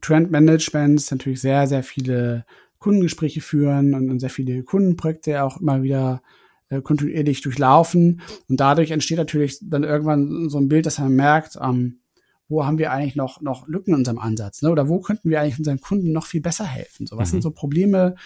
[0.00, 2.46] Trendmanagements natürlich sehr, sehr viele
[2.78, 6.22] Kundengespräche führen und, und sehr viele Kundenprojekte auch immer wieder
[6.68, 8.20] äh, kontinuierlich durchlaufen.
[8.48, 12.00] Und dadurch entsteht natürlich dann irgendwann so ein Bild, dass man merkt, ähm,
[12.48, 14.62] wo haben wir eigentlich noch, noch Lücken in unserem Ansatz?
[14.62, 14.70] Ne?
[14.70, 17.06] Oder wo könnten wir eigentlich unseren Kunden noch viel besser helfen?
[17.06, 17.32] So, was mhm.
[17.32, 18.16] sind so Probleme,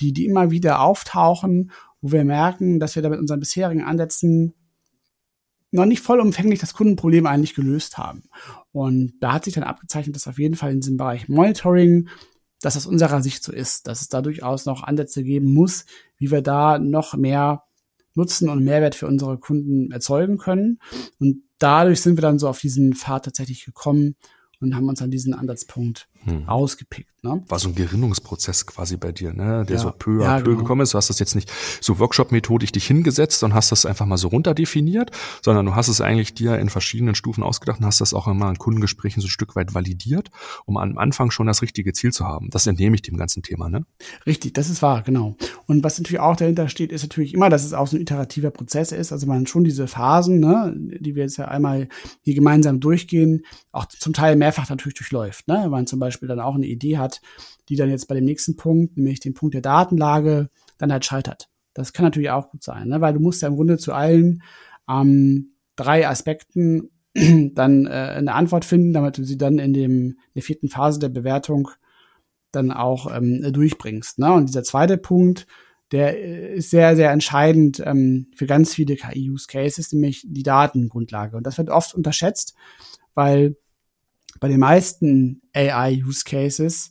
[0.00, 1.70] die, die immer wieder auftauchen,
[2.00, 4.54] wo wir merken, dass wir da mit unseren bisherigen Ansätzen
[5.72, 8.24] noch nicht vollumfänglich das Kundenproblem eigentlich gelöst haben.
[8.72, 12.08] Und da hat sich dann abgezeichnet, dass auf jeden Fall in diesem Bereich Monitoring,
[12.60, 15.84] dass das unserer Sicht so ist, dass es da durchaus noch Ansätze geben muss,
[16.18, 17.64] wie wir da noch mehr
[18.16, 20.80] Nutzen und Mehrwert für unsere Kunden erzeugen können.
[21.18, 24.16] Und dadurch sind wir dann so auf diesen Pfad tatsächlich gekommen
[24.60, 26.48] und haben uns an diesen Ansatzpunkt hm.
[26.48, 27.10] ausgepickt.
[27.26, 27.42] Ne?
[27.48, 29.64] War so ein Gerinnungsprozess quasi bei dir, ne?
[29.66, 29.82] der ja.
[29.82, 30.58] so peu à ja, peu genau.
[30.58, 30.94] gekommen ist.
[30.94, 31.50] Du hast das jetzt nicht
[31.80, 35.10] so Workshop-methodisch dich hingesetzt und hast das einfach mal so runterdefiniert,
[35.42, 38.48] sondern du hast es eigentlich dir in verschiedenen Stufen ausgedacht und hast das auch immer
[38.48, 40.30] in Kundengesprächen so ein Stück weit validiert,
[40.64, 42.48] um am Anfang schon das richtige Ziel zu haben.
[42.50, 43.84] Das entnehme ich dem ganzen Thema, ne?
[44.26, 45.36] Richtig, das ist wahr, genau.
[45.66, 48.50] Und was natürlich auch dahinter steht, ist natürlich immer, dass es auch so ein iterativer
[48.50, 49.12] Prozess ist.
[49.12, 51.88] Also man schon diese Phasen, ne, die wir jetzt ja einmal
[52.22, 55.48] hier gemeinsam durchgehen, auch zum Teil mehrfach natürlich durchläuft.
[55.48, 55.60] Ne?
[55.62, 57.15] Wenn man zum Beispiel dann auch eine Idee hat,
[57.68, 61.48] die dann jetzt bei dem nächsten Punkt, nämlich dem Punkt der Datenlage, dann halt scheitert.
[61.74, 63.00] Das kann natürlich auch gut sein, ne?
[63.00, 64.42] weil du musst ja im Grunde zu allen
[64.88, 70.16] ähm, drei Aspekten dann äh, eine Antwort finden, damit du sie dann in dem in
[70.34, 71.70] der vierten Phase der Bewertung
[72.52, 74.18] dann auch ähm, durchbringst.
[74.18, 74.32] Ne?
[74.32, 75.46] Und dieser zweite Punkt,
[75.92, 81.36] der äh, ist sehr, sehr entscheidend ähm, für ganz viele KI-Use-Cases, nämlich die Datengrundlage.
[81.36, 82.54] Und das wird oft unterschätzt,
[83.14, 83.56] weil
[84.40, 86.90] bei den meisten AI-Use-Cases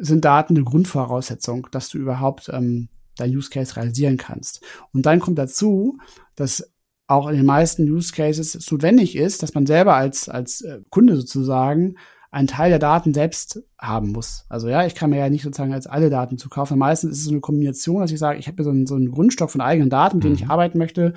[0.00, 4.64] sind Daten eine Grundvoraussetzung, dass du überhaupt ähm, dein Use Case realisieren kannst.
[4.92, 5.98] Und dann kommt dazu,
[6.34, 6.72] dass
[7.06, 10.80] auch in den meisten Use Cases es notwendig ist, dass man selber als, als äh,
[10.90, 11.96] Kunde sozusagen
[12.30, 14.44] einen Teil der Daten selbst haben muss.
[14.48, 16.78] Also ja, ich kann mir ja nicht sozusagen als alle Daten zu kaufen.
[16.78, 19.10] Meistens ist es so eine Kombination, dass ich sage, ich habe so einen, so einen
[19.10, 21.14] Grundstock von eigenen Daten, mit denen ich arbeiten möchte.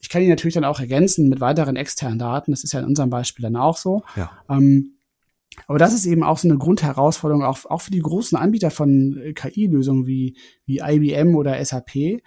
[0.00, 2.50] Ich kann die natürlich dann auch ergänzen mit weiteren externen Daten.
[2.50, 4.02] Das ist ja in unserem Beispiel dann auch so.
[4.16, 4.32] Ja.
[4.50, 4.95] Ähm,
[5.66, 9.16] aber das ist eben auch so eine Grundherausforderung, auch, auch für die großen Anbieter von
[9.18, 10.36] äh, KI-Lösungen wie,
[10.66, 12.20] wie IBM oder SAP,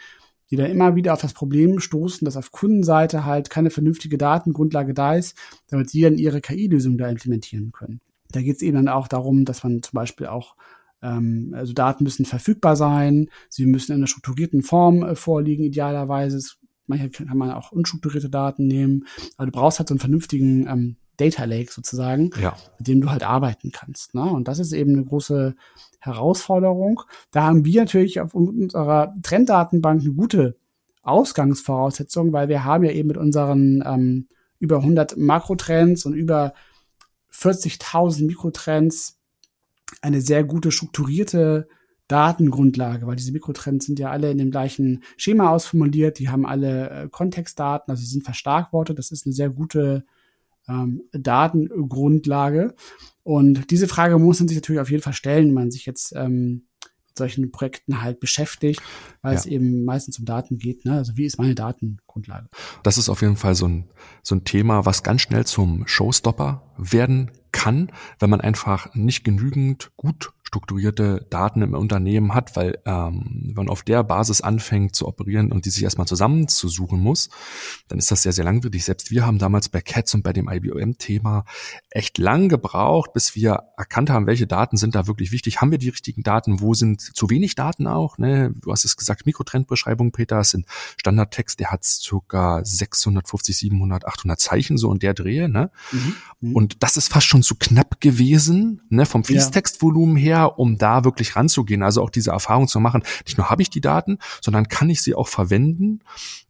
[0.51, 4.93] die dann immer wieder auf das Problem stoßen, dass auf Kundenseite halt keine vernünftige Datengrundlage
[4.93, 8.01] da ist, damit sie dann ihre KI-Lösung da implementieren können.
[8.31, 10.55] Da geht es eben dann auch darum, dass man zum Beispiel auch,
[11.01, 16.39] ähm, also Daten müssen verfügbar sein, sie müssen in einer strukturierten Form äh, vorliegen, idealerweise.
[16.87, 19.05] Manchmal kann man auch unstrukturierte Daten nehmen,
[19.37, 22.55] aber du brauchst halt so einen vernünftigen ähm, Data Lake sozusagen, ja.
[22.77, 24.15] mit dem du halt arbeiten kannst.
[24.15, 24.23] Ne?
[24.23, 25.55] Und das ist eben eine große
[25.99, 27.01] Herausforderung.
[27.31, 30.57] Da haben wir natürlich auf unserer Trenddatenbank eine gute
[31.03, 34.27] Ausgangsvoraussetzung, weil wir haben ja eben mit unseren ähm,
[34.59, 36.53] über 100 Makrotrends und über
[37.33, 39.17] 40.000 Mikrotrends
[40.01, 41.67] eine sehr gute strukturierte
[42.07, 46.89] Datengrundlage, weil diese Mikrotrends sind ja alle in dem gleichen Schema ausformuliert, die haben alle
[46.89, 50.05] äh, Kontextdaten, also sie sind Verstarkworte, das ist eine sehr gute
[50.67, 52.75] ähm, Datengrundlage.
[53.23, 56.13] Und diese Frage muss man sich natürlich auf jeden Fall stellen, wenn man sich jetzt
[56.15, 56.67] ähm,
[57.07, 58.81] mit solchen Projekten halt beschäftigt,
[59.21, 59.39] weil ja.
[59.39, 60.85] es eben meistens um Daten geht.
[60.85, 60.93] Ne?
[60.93, 62.47] Also wie ist meine Datengrundlage?
[62.83, 63.89] Das ist auf jeden Fall so ein,
[64.23, 69.91] so ein Thema, was ganz schnell zum Showstopper werden kann, wenn man einfach nicht genügend
[69.97, 75.07] gut strukturierte Daten im Unternehmen hat, weil ähm, wenn man auf der Basis anfängt zu
[75.07, 77.29] operieren und die sich erstmal zusammenzusuchen muss,
[77.87, 78.83] dann ist das sehr, sehr langwierig.
[78.83, 81.45] Selbst wir haben damals bei Cats und bei dem IBM-Thema
[81.91, 85.61] echt lang gebraucht, bis wir erkannt haben, welche Daten sind da wirklich wichtig.
[85.61, 86.61] Haben wir die richtigen Daten?
[86.61, 88.17] Wo sind zu wenig Daten auch?
[88.17, 88.51] Ne?
[88.59, 90.65] Du hast es gesagt, Mikrotrendbeschreibung, Peter, das sind
[90.97, 95.47] Standardtext, der hat circa 650, 700, 800 Zeichen so und der Drehe.
[95.47, 95.69] Ne?
[95.91, 96.55] Mhm.
[96.55, 99.05] Und das ist fast schon zu knapp gewesen, ne?
[99.05, 103.03] vom Fließtextvolumen her um da wirklich ranzugehen, also auch diese Erfahrung zu machen.
[103.25, 105.99] Nicht nur habe ich die Daten, sondern kann ich sie auch verwenden.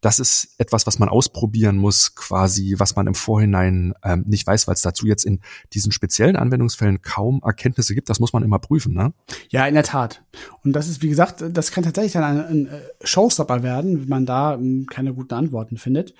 [0.02, 4.68] Das ist etwas, was man ausprobieren muss, quasi, was man im Vorhinein ähm, nicht weiß,
[4.68, 5.40] weil es dazu jetzt in
[5.74, 8.10] diesen speziellen Anwendungsfällen kaum Erkenntnisse gibt.
[8.10, 9.14] Das muss man immer prüfen, ne?
[9.50, 10.24] Ja, in der Tat.
[10.64, 12.70] Und das ist, wie gesagt, das kann tatsächlich dann ein, ein
[13.04, 16.14] Showstopper werden, wenn man da um, keine guten Antworten findet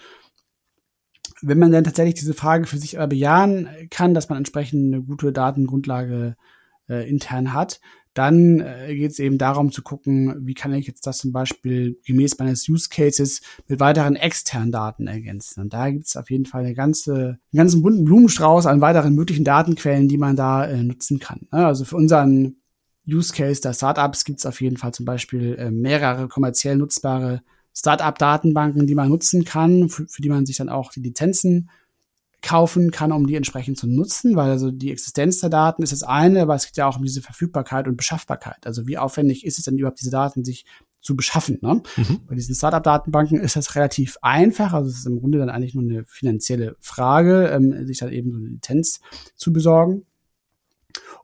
[1.42, 5.04] wenn man dann tatsächlich diese Frage für sich aber bejahen kann, dass man entsprechend eine
[5.04, 6.36] gute Datengrundlage
[6.90, 7.80] äh, intern hat,
[8.14, 12.00] dann äh, geht es eben darum zu gucken, wie kann ich jetzt das zum Beispiel
[12.06, 15.62] gemäß meines Use Cases mit weiteren externen Daten ergänzen.
[15.62, 19.16] Und da gibt es auf jeden Fall eine ganze, einen ganzen bunten Blumenstrauß an weiteren
[19.16, 21.48] möglichen Datenquellen, die man da äh, nutzen kann.
[21.52, 21.66] Ne?
[21.66, 22.58] Also für unseren
[23.08, 27.42] Use Case der Startups gibt es auf jeden Fall zum Beispiel äh, mehrere kommerziell nutzbare
[27.74, 31.70] Startup-Datenbanken, die man nutzen kann, für, für die man sich dann auch die Lizenzen
[32.42, 36.04] kaufen kann, um die entsprechend zu nutzen, weil also die Existenz der Daten ist das
[36.04, 38.66] eine, aber es geht ja auch um diese Verfügbarkeit und Beschaffbarkeit.
[38.66, 40.66] Also wie aufwendig ist es denn überhaupt, diese Daten sich
[41.02, 41.60] zu beschaffen?
[41.62, 41.82] Ne?
[41.98, 42.20] Mhm.
[42.28, 45.84] Bei diesen Startup-Datenbanken ist das relativ einfach, also es ist im Grunde dann eigentlich nur
[45.84, 49.02] eine finanzielle Frage, ähm, sich dann eben so eine Lizenz
[49.36, 50.06] zu besorgen.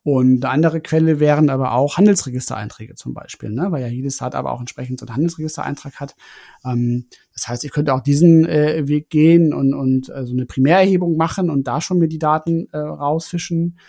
[0.04, 3.72] Und eine andere Quelle wären aber auch Handelsregistereinträge zum Beispiel, ne?
[3.72, 6.16] weil ja jedes Startup auch entsprechend so einen Handelsregistereintrag hat.
[6.64, 10.46] Ähm, das heißt, ihr könnt auch diesen äh, Weg gehen und, und äh, so eine
[10.46, 13.80] Primärerhebung machen und da schon mir die Daten äh, rausfischen.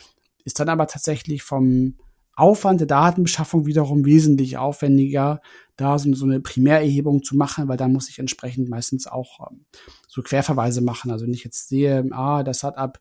[0.44, 1.96] Ist dann aber tatsächlich vom
[2.36, 5.40] Aufwand der Datenbeschaffung wiederum wesentlich aufwendiger,
[5.76, 9.64] da so, so eine Primärerhebung zu machen, weil da muss ich entsprechend meistens auch ähm,
[10.06, 11.10] so Querverweise machen.
[11.10, 12.98] Also wenn ich jetzt sehe, ah, das Startup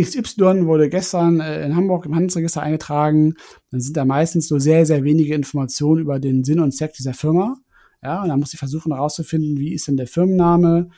[0.00, 3.34] XY wurde gestern äh, in Hamburg im Handelsregister eingetragen,
[3.70, 7.14] dann sind da meistens so sehr, sehr wenige Informationen über den Sinn und Zweck dieser
[7.14, 7.58] Firma.
[8.02, 10.90] Ja, und dann muss ich versuchen herauszufinden, wie ist denn der Firmenname.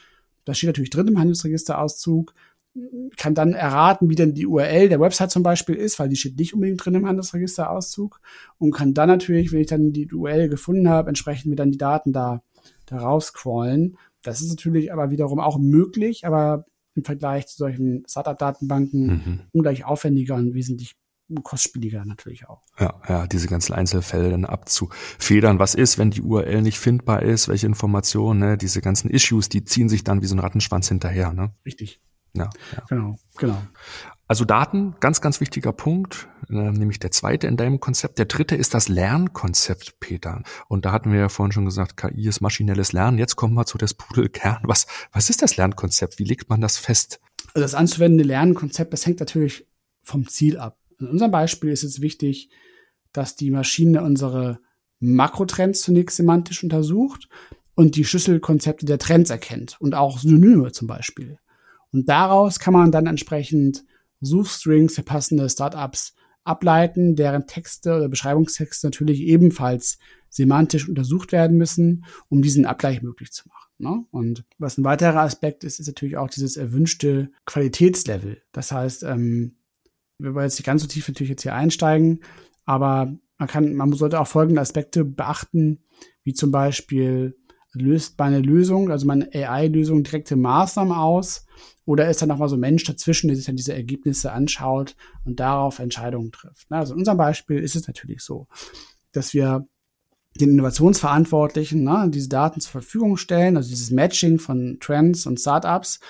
[0.45, 2.35] Das steht natürlich drin im Handelsregisterauszug.
[3.17, 6.39] Kann dann erraten, wie denn die URL der Website zum Beispiel ist, weil die steht
[6.39, 8.21] nicht unbedingt drin im Handelsregisterauszug.
[8.59, 11.79] Und kann dann natürlich, wenn ich dann die URL gefunden habe, entsprechend mir dann die
[11.79, 12.43] Daten da,
[12.87, 13.97] da rausscrollen.
[14.23, 16.65] Das ist natürlich aber wiederum auch möglich, aber
[16.97, 19.41] im Vergleich zu solchen Startup-Datenbanken mhm.
[19.53, 20.97] ungleich aufwendiger und wesentlich
[21.43, 22.63] kostspieliger natürlich auch.
[22.79, 25.59] Ja, ja, diese ganzen Einzelfälle dann abzufedern.
[25.59, 27.49] Was ist, wenn die URL nicht findbar ist?
[27.49, 28.41] Welche Informationen?
[28.41, 28.57] Ne?
[28.57, 31.33] Diese ganzen Issues, die ziehen sich dann wie so ein Rattenschwanz hinterher.
[31.33, 31.53] Ne?
[31.65, 32.01] Richtig.
[32.35, 32.85] Ja, ja.
[32.89, 33.61] Genau, genau.
[34.29, 38.19] Also Daten, ganz, ganz wichtiger Punkt, äh, nämlich der zweite in deinem Konzept.
[38.19, 40.43] Der dritte ist das Lernkonzept, Peter.
[40.69, 43.19] Und da hatten wir ja vorhin schon gesagt, KI ist maschinelles Lernen.
[43.19, 44.59] Jetzt kommen wir zu des Pudelkern.
[44.65, 46.19] Was, was ist das Lernkonzept?
[46.19, 47.21] Wie legt man das fest?
[47.55, 49.67] Also das anzuwendende Lernkonzept, das hängt natürlich
[50.03, 50.77] vom Ziel ab.
[50.99, 52.51] In unserem Beispiel ist es wichtig,
[53.13, 54.59] dass die Maschine unsere
[54.99, 57.29] Makrotrends zunächst semantisch untersucht
[57.75, 61.39] und die Schlüsselkonzepte der Trends erkennt und auch Synonyme zum Beispiel.
[61.93, 63.85] Und daraus kann man dann entsprechend
[64.21, 66.15] Suchstrings für passende Startups
[66.45, 69.99] ableiten, deren Texte oder Beschreibungstexte natürlich ebenfalls
[70.29, 73.73] semantisch untersucht werden müssen, um diesen Abgleich möglich zu machen.
[73.79, 74.05] Ne?
[74.11, 78.43] Und was ein weiterer Aspekt ist, ist natürlich auch dieses erwünschte Qualitätslevel.
[78.53, 79.57] Das heißt, ähm,
[80.19, 82.21] wir wollen jetzt nicht ganz so tief natürlich jetzt hier einsteigen,
[82.65, 85.85] aber man kann, man sollte auch folgende Aspekte beachten,
[86.23, 87.37] wie zum Beispiel
[87.77, 91.47] löst meine Lösung, also meine AI-Lösung direkte Maßnahmen aus
[91.85, 95.39] oder ist da nochmal so ein Mensch dazwischen, der sich dann diese Ergebnisse anschaut und
[95.41, 96.67] darauf Entscheidungen trifft.
[96.71, 98.49] Also in unserem Beispiel ist es natürlich so,
[99.13, 99.67] dass wir
[100.41, 106.01] den Innovationsverantwortlichen ne, diese Daten zur Verfügung stellen, also dieses Matching von Trends und Startups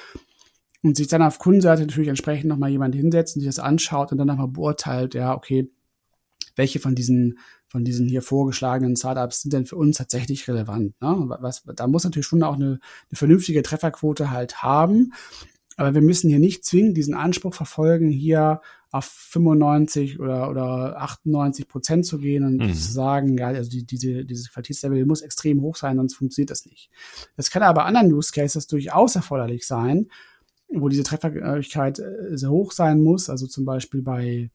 [0.83, 4.19] und sich dann auf Kundenseite natürlich entsprechend nochmal jemand hinsetzt und sich das anschaut und
[4.19, 5.71] dann nochmal beurteilt, ja, okay,
[6.57, 7.39] welche von diesen
[7.69, 11.01] von diesen hier vorgeschlagenen Startups sind denn für uns tatsächlich relevant.
[11.01, 11.27] Ne?
[11.41, 12.67] Was, da muss natürlich schon auch eine,
[13.11, 15.13] eine vernünftige Trefferquote halt haben.
[15.77, 18.63] Aber wir müssen hier nicht zwingend diesen Anspruch verfolgen, hier
[18.93, 22.73] auf 95 oder, oder 98 Prozent zu gehen und mhm.
[22.73, 26.65] zu sagen, ja, also die, diese, dieses Qualitätslevel muss extrem hoch sein, sonst funktioniert das
[26.65, 26.91] nicht.
[27.37, 30.07] Das kann aber anderen Use Cases durchaus erforderlich sein,
[30.69, 33.29] wo diese Trefferigkeit äh, sehr hoch sein muss.
[33.29, 34.51] Also zum Beispiel bei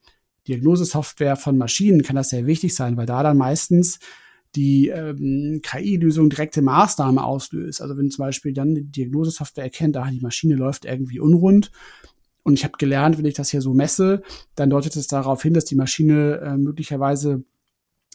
[0.47, 3.99] Diagnosesoftware von Maschinen kann das sehr wichtig sein, weil da dann meistens
[4.55, 7.81] die ähm, KI-Lösung direkte Maßnahmen auslöst.
[7.81, 11.71] Also wenn zum Beispiel dann die Diagnosesoftware erkennt, ah, die Maschine läuft irgendwie unrund
[12.43, 14.23] und ich habe gelernt, wenn ich das hier so messe,
[14.55, 17.43] dann deutet es darauf hin, dass die Maschine äh, möglicherweise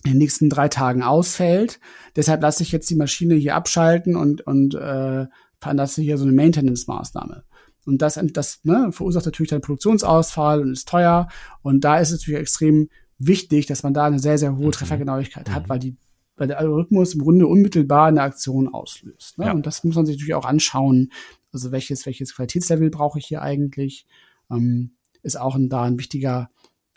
[0.04, 1.80] in den nächsten drei Tagen ausfällt.
[2.16, 5.26] Deshalb lasse ich jetzt die Maschine hier abschalten und, und äh,
[5.58, 7.44] veranlasse hier so eine Maintenance-Maßnahme.
[7.86, 11.28] Und das, das ne, verursacht natürlich dann Produktionsausfall und ist teuer.
[11.62, 14.72] Und da ist es natürlich extrem wichtig, dass man da eine sehr, sehr hohe mhm.
[14.72, 15.54] Treffergenauigkeit mhm.
[15.54, 15.96] hat, weil die
[16.36, 19.38] weil der Algorithmus im Grunde unmittelbar eine Aktion auslöst.
[19.38, 19.46] Ne?
[19.46, 19.52] Ja.
[19.52, 21.10] Und das muss man sich natürlich auch anschauen.
[21.50, 24.06] Also welches, welches Qualitätslevel brauche ich hier eigentlich?
[24.50, 24.90] Ähm,
[25.22, 26.50] ist auch ein, da ein wichtiger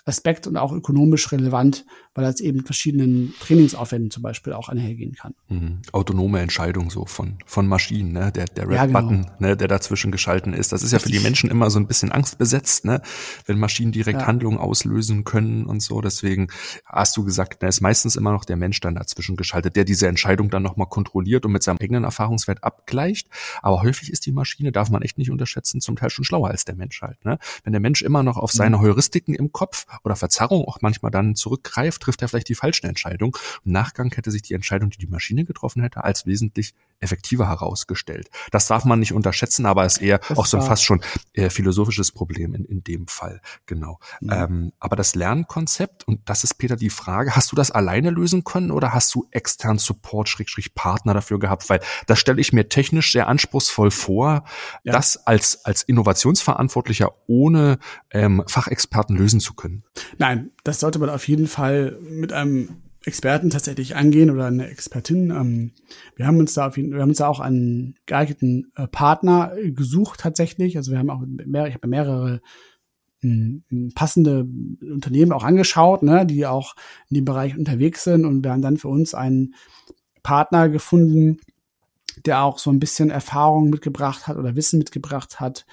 [0.09, 5.35] Aspekt und auch ökonomisch relevant, weil das eben verschiedenen Trainingsaufwänden zum Beispiel auch einhergehen kann.
[5.47, 5.81] Mhm.
[5.93, 8.31] Autonome Entscheidung so von, von Maschinen, ne?
[8.31, 9.35] der, der Red-Button, ja, genau.
[9.39, 9.55] ne?
[9.55, 10.71] der dazwischen geschalten ist.
[10.73, 13.01] Das ist ja für die Menschen immer so ein bisschen angstbesetzt, ne?
[13.45, 14.27] wenn Maschinen direkt ja.
[14.27, 16.01] Handlungen auslösen können und so.
[16.01, 16.47] Deswegen
[16.85, 20.07] hast du gesagt, ne, ist meistens immer noch der Mensch dann dazwischen geschaltet, der diese
[20.07, 23.29] Entscheidung dann nochmal kontrolliert und mit seinem eigenen Erfahrungswert abgleicht.
[23.61, 26.65] Aber häufig ist die Maschine, darf man echt nicht unterschätzen, zum Teil schon schlauer als
[26.65, 27.23] der Mensch halt.
[27.23, 27.37] Ne?
[27.63, 28.81] Wenn der Mensch immer noch auf seine mhm.
[28.81, 33.33] Heuristiken im Kopf oder Verzerrung auch manchmal dann zurückgreift, trifft er vielleicht die falschen Entscheidungen.
[33.65, 38.29] Im Nachgang hätte sich die Entscheidung, die die Maschine getroffen hätte, als wesentlich effektiver herausgestellt.
[38.51, 41.01] Das darf man nicht unterschätzen, aber ist eher das auch so ein fast schon
[41.33, 43.41] äh, philosophisches Problem in, in dem Fall.
[43.65, 43.99] Genau.
[44.21, 44.31] Mhm.
[44.31, 48.43] Ähm, aber das Lernkonzept, und das ist Peter die Frage, hast du das alleine lösen
[48.43, 51.69] können oder hast du externen Support, Schrägstrich Partner dafür gehabt?
[51.69, 54.43] Weil das stelle ich mir technisch sehr anspruchsvoll vor,
[54.83, 54.93] ja.
[54.93, 57.79] das als, als Innovationsverantwortlicher ohne
[58.11, 59.83] ähm, Fachexperten lösen zu können.
[60.17, 65.31] Nein, das sollte man auf jeden Fall mit einem Experten tatsächlich angehen oder eine Expertin.
[65.31, 65.71] Ähm,
[66.15, 69.53] wir haben uns da auf jeden, wir haben uns da auch einen geeigneten äh, Partner
[69.63, 70.75] gesucht tatsächlich.
[70.77, 72.41] Also wir haben auch mehr, ich habe mehrere
[73.21, 74.47] m, hm, passende
[74.81, 76.75] Unternehmen auch angeschaut, ne, die auch
[77.09, 79.55] in dem Bereich unterwegs sind und wir haben dann für uns einen
[80.23, 81.37] Partner gefunden,
[82.25, 85.65] der auch so ein bisschen Erfahrung mitgebracht hat oder Wissen mitgebracht hat,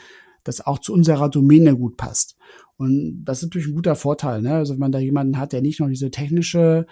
[0.45, 2.37] das auch zu unserer Domäne gut passt.
[2.77, 4.55] Und das ist natürlich ein guter Vorteil, ne?
[4.55, 6.87] Also wenn man da jemanden hat, der nicht nur diese technische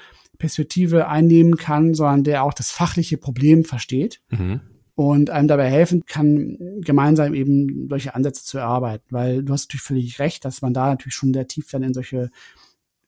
[0.45, 4.21] Perspektive einnehmen kann, sondern der auch das fachliche Problem versteht.
[4.31, 4.61] Mhm.
[4.97, 9.07] und einem dabei helfen kann, gemeinsam eben solche Ansätze zu erarbeiten.
[9.11, 11.95] Weil du hast natürlich völlig recht, dass man da natürlich schon sehr tief dann in
[11.95, 12.31] solche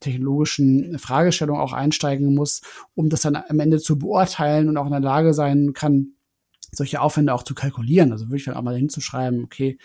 [0.01, 2.63] technologischen Fragestellungen auch einsteigen muss,
[2.95, 6.15] um das dann am Ende zu beurteilen und auch in der Lage sein kann,
[6.73, 8.13] solche Aufwände auch zu kalkulieren.
[8.13, 9.79] Also würde ich dann auch mal hinzuschreiben, okay,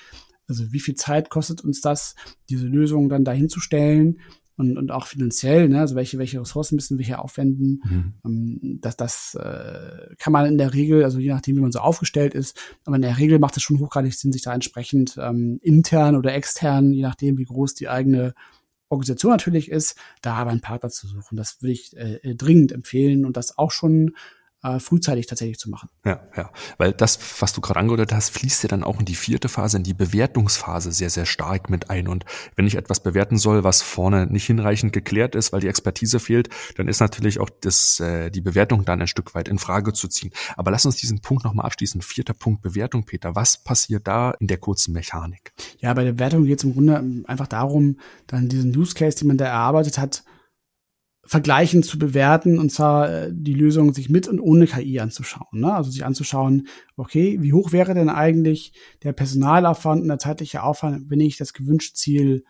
[0.47, 2.15] also wie viel Zeit kostet uns das,
[2.49, 4.19] diese Lösung dann dahin zu stellen
[4.61, 5.79] und, und auch finanziell, ne?
[5.79, 7.81] also welche, welche Ressourcen müssen wir hier aufwenden.
[7.83, 8.13] Mhm.
[8.23, 11.79] Ähm, das, das äh, kann man in der Regel, also je nachdem, wie man so
[11.79, 15.59] aufgestellt ist, aber in der Regel macht es schon hochgradig Sinn, sich da entsprechend ähm,
[15.61, 18.33] intern oder extern, je nachdem, wie groß die eigene
[18.89, 21.35] Organisation natürlich ist, da aber einen Partner zu suchen.
[21.37, 24.15] Das würde ich äh, dringend empfehlen und das auch schon
[24.63, 25.89] äh, frühzeitig tatsächlich zu machen.
[26.05, 29.15] Ja, ja, weil das, was du gerade angedeutet hast, fließt ja dann auch in die
[29.15, 32.07] vierte Phase, in die Bewertungsphase sehr, sehr stark mit ein.
[32.07, 36.19] Und wenn ich etwas bewerten soll, was vorne nicht hinreichend geklärt ist, weil die Expertise
[36.19, 39.93] fehlt, dann ist natürlich auch das, äh, die Bewertung dann ein Stück weit in Frage
[39.93, 40.31] zu ziehen.
[40.55, 42.01] Aber lass uns diesen Punkt nochmal abschließen.
[42.01, 43.35] Vierter Punkt Bewertung, Peter.
[43.35, 45.53] Was passiert da in der kurzen Mechanik?
[45.79, 47.97] Ja, bei der Bewertung geht es im Grunde einfach darum,
[48.27, 50.23] dann diesen Use Case, den man da erarbeitet hat,
[51.23, 55.61] vergleichend zu bewerten und zwar äh, die Lösung sich mit und ohne KI anzuschauen.
[55.61, 55.73] Ne?
[55.73, 56.67] Also sich anzuschauen,
[56.97, 61.53] okay, wie hoch wäre denn eigentlich der Personalaufwand und der zeitliche Aufwand, wenn ich das
[61.53, 62.43] gewünschte Ziel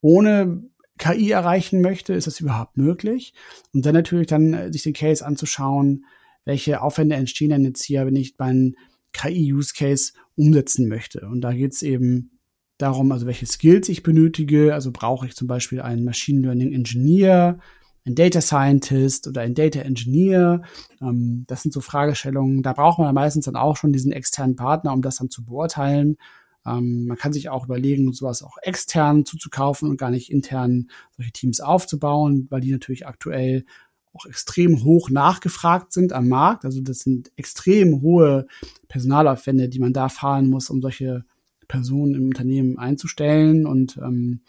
[0.00, 0.64] ohne
[0.98, 3.34] KI erreichen möchte, ist das überhaupt möglich?
[3.74, 6.06] Und dann natürlich dann äh, sich den Case anzuschauen,
[6.44, 8.76] welche Aufwände entstehen denn jetzt hier, wenn ich meinen
[9.12, 11.26] KI-Use-Case umsetzen möchte.
[11.28, 12.30] Und da geht es eben
[12.78, 14.74] darum, also welche Skills ich benötige.
[14.74, 17.58] Also brauche ich zum Beispiel einen Machine Learning Engineer,
[18.06, 20.62] ein Data Scientist oder ein Data Engineer.
[21.00, 22.62] Ähm, das sind so Fragestellungen.
[22.62, 26.16] Da braucht man meistens dann auch schon diesen externen Partner, um das dann zu beurteilen.
[26.64, 31.32] Ähm, man kann sich auch überlegen, sowas auch extern zuzukaufen und gar nicht intern solche
[31.32, 33.64] Teams aufzubauen, weil die natürlich aktuell
[34.12, 36.64] auch extrem hoch nachgefragt sind am Markt.
[36.64, 38.46] Also das sind extrem hohe
[38.88, 41.24] Personalaufwände, die man da fahren muss, um solche
[41.68, 43.66] Personen im Unternehmen einzustellen.
[43.66, 44.40] Und ähm,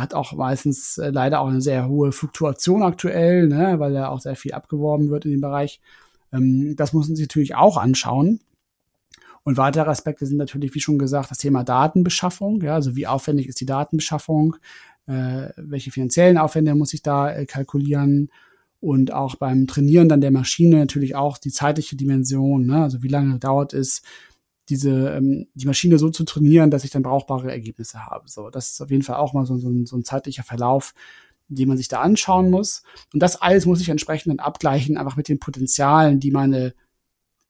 [0.00, 4.20] hat auch meistens äh, leider auch eine sehr hohe Fluktuation aktuell, ne, weil da auch
[4.20, 5.80] sehr viel abgeworben wird in dem Bereich.
[6.32, 8.40] Ähm, das muss man sich natürlich auch anschauen.
[9.42, 12.60] Und weitere Aspekte sind natürlich, wie schon gesagt, das Thema Datenbeschaffung.
[12.62, 14.56] Ja, also wie aufwendig ist die Datenbeschaffung?
[15.06, 18.30] Äh, welche finanziellen Aufwände muss ich da äh, kalkulieren?
[18.80, 22.66] Und auch beim Trainieren dann der Maschine natürlich auch die zeitliche Dimension.
[22.66, 22.82] Ne?
[22.82, 24.02] Also wie lange dauert es,
[24.68, 28.28] diese ähm, die Maschine so zu trainieren, dass ich dann brauchbare Ergebnisse habe.
[28.28, 30.94] So, das ist auf jeden Fall auch mal so, so, ein, so ein zeitlicher Verlauf,
[31.48, 32.82] den man sich da anschauen muss.
[33.12, 36.74] Und das alles muss ich entsprechend dann abgleichen, einfach mit den Potenzialen, die meine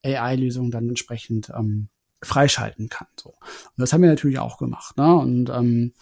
[0.05, 1.89] AI-Lösung dann entsprechend ähm,
[2.27, 3.07] freischalten kann.
[3.16, 3.31] So.
[3.31, 4.97] Und das haben wir natürlich auch gemacht.
[4.97, 5.14] Ne?
[5.14, 5.93] Und, ähm,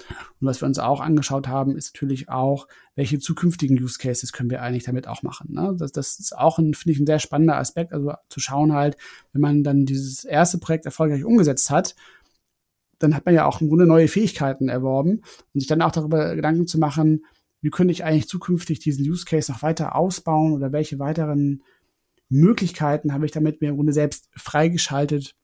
[0.40, 2.66] und was wir uns auch angeschaut haben, ist natürlich auch,
[2.96, 5.52] welche zukünftigen Use Cases können wir eigentlich damit auch machen.
[5.52, 5.74] Ne?
[5.78, 8.96] Das, das ist auch, finde ich, ein sehr spannender Aspekt, also zu schauen halt,
[9.32, 11.94] wenn man dann dieses erste Projekt erfolgreich umgesetzt hat,
[12.98, 15.22] dann hat man ja auch im Grunde neue Fähigkeiten erworben
[15.52, 17.24] und sich dann auch darüber Gedanken zu machen,
[17.60, 21.62] wie könnte ich eigentlich zukünftig diesen Use Case noch weiter ausbauen oder welche weiteren
[22.28, 25.34] Möglichkeiten habe ich damit mir im Grunde selbst freigeschaltet,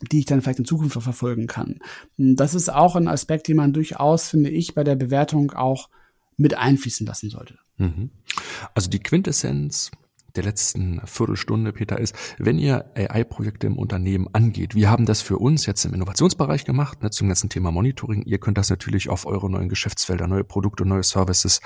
[0.00, 1.78] die ich dann vielleicht in Zukunft verfolgen kann.
[2.16, 5.88] Das ist auch ein Aspekt, den man durchaus, finde ich, bei der Bewertung auch
[6.36, 7.58] mit einfließen lassen sollte.
[7.78, 8.10] Mhm.
[8.74, 9.90] Also die Quintessenz
[10.36, 15.38] der letzten Viertelstunde, Peter, ist, wenn ihr AI-Projekte im Unternehmen angeht, wir haben das für
[15.38, 18.22] uns jetzt im Innovationsbereich gemacht, ne, zum ganzen Thema Monitoring.
[18.22, 21.60] Ihr könnt das natürlich auf eure neuen Geschäftsfelder, neue Produkte, neue Services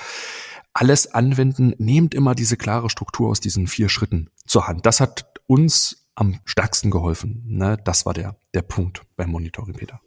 [0.73, 1.75] alles anwenden.
[1.79, 4.87] Nehmt immer diese klare Struktur aus diesen vier Schritten zur Hand.
[4.87, 7.43] Das hat uns am stärksten geholfen.
[7.47, 7.77] Ne?
[7.85, 10.01] Das war der, der Punkt beim Monitoring, Peter.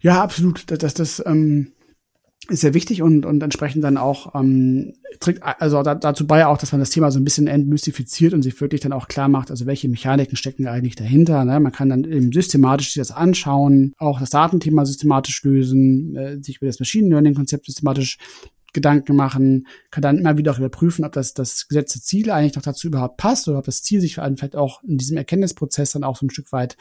[0.00, 0.70] Ja, absolut.
[0.70, 1.72] Das, das, das ähm,
[2.48, 6.58] ist sehr wichtig und, und entsprechend dann auch ähm, trägt also da, dazu bei auch,
[6.58, 9.50] dass man das Thema so ein bisschen entmystifiziert und sich wirklich dann auch klar macht,
[9.50, 11.44] also welche Mechaniken stecken eigentlich dahinter.
[11.44, 11.60] Ne?
[11.60, 16.58] Man kann dann eben systematisch sich das anschauen, auch das Datenthema systematisch lösen, äh, sich
[16.58, 18.16] über das Machine Learning Konzept systematisch
[18.72, 22.62] Gedanken machen, kann dann immer wieder auch überprüfen, ob das, das gesetzte Ziel eigentlich noch
[22.62, 26.16] dazu überhaupt passt oder ob das Ziel sich vielleicht auch in diesem Erkenntnisprozess dann auch
[26.16, 26.76] so ein Stück weit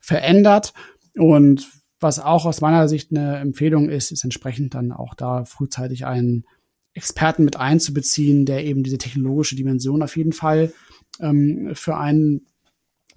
[0.00, 0.72] verändert.
[1.16, 1.68] Und
[2.00, 6.44] was auch aus meiner Sicht eine Empfehlung ist, ist entsprechend dann auch da frühzeitig einen
[6.92, 10.72] Experten mit einzubeziehen, der eben diese technologische Dimension auf jeden Fall
[11.20, 12.46] ähm, für einen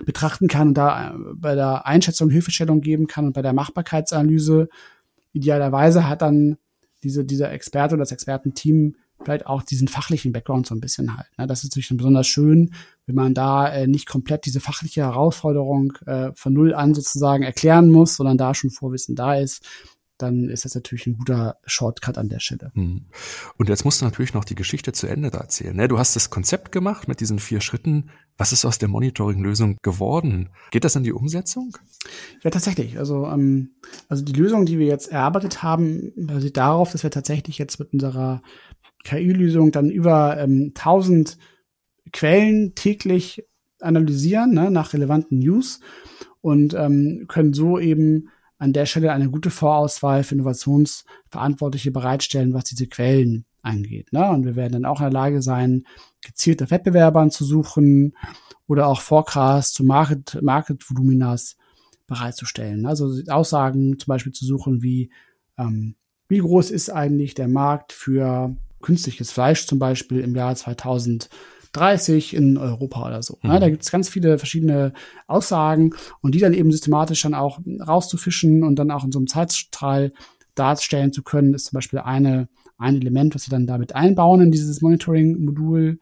[0.06, 4.70] betrachten kann und da äh, bei der Einschätzung Hilfestellung geben kann und bei der Machbarkeitsanalyse
[5.34, 6.58] idealerweise hat dann
[7.04, 11.28] diese, dieser Experte oder das Expertenteam vielleicht auch diesen fachlichen Background so ein bisschen halt.
[11.38, 11.47] Ne?
[11.47, 12.74] Das ist natürlich besonders schön,
[13.06, 17.89] wenn man da äh, nicht komplett diese fachliche Herausforderung äh, von null an sozusagen erklären
[17.89, 19.66] muss, sondern da schon Vorwissen da ist.
[20.22, 22.72] Dann ist das natürlich ein guter Shortcut an der Stelle.
[22.76, 23.06] Hm.
[23.58, 25.76] Und jetzt musst du natürlich noch die Geschichte zu Ende erzählen.
[25.76, 25.88] Ne?
[25.88, 28.10] Du hast das Konzept gemacht mit diesen vier Schritten.
[28.38, 30.50] Was ist aus der Monitoring-Lösung geworden?
[30.72, 31.78] Geht das in die Umsetzung?
[32.44, 33.00] Ja, tatsächlich.
[33.00, 33.72] Also, ähm,
[34.08, 37.94] also die Lösung, die wir jetzt erarbeitet haben, basiert darauf, dass wir tatsächlich jetzt mit
[37.94, 38.42] unserer
[39.06, 41.38] KI-Lösung dann über ähm, 1000
[42.12, 43.46] Quellen täglich
[43.80, 45.80] analysieren ne, nach relevanten News
[46.42, 52.66] und ähm, können so eben an der Stelle eine gute Vorauswahl für Innovationsverantwortliche bereitstellen, was
[52.66, 54.12] diese Quellen angeht.
[54.14, 54.30] Ne?
[54.30, 55.86] Und wir werden dann auch in der Lage sein,
[56.22, 58.16] gezielt nach Wettbewerbern zu suchen
[58.68, 61.55] oder auch Forecasts zu Market, Market Voluminas
[62.05, 62.86] bereitzustellen.
[62.86, 65.10] Also Aussagen zum Beispiel zu suchen, wie,
[65.57, 65.95] ähm,
[66.28, 71.30] wie groß ist eigentlich der Markt für künstliches Fleisch zum Beispiel im Jahr 2000
[71.74, 73.38] 30 in Europa oder so.
[73.44, 73.56] Ne?
[73.56, 73.60] Mhm.
[73.60, 74.94] Da gibt es ganz viele verschiedene
[75.28, 79.28] Aussagen und die dann eben systematisch dann auch rauszufischen und dann auch in so einem
[79.28, 80.14] Zeitstrahl
[80.56, 84.52] darstellen zu können, ist zum Beispiel eine, ein Element, was wir dann damit einbauen in
[84.52, 86.00] dieses Monitoring-Modul.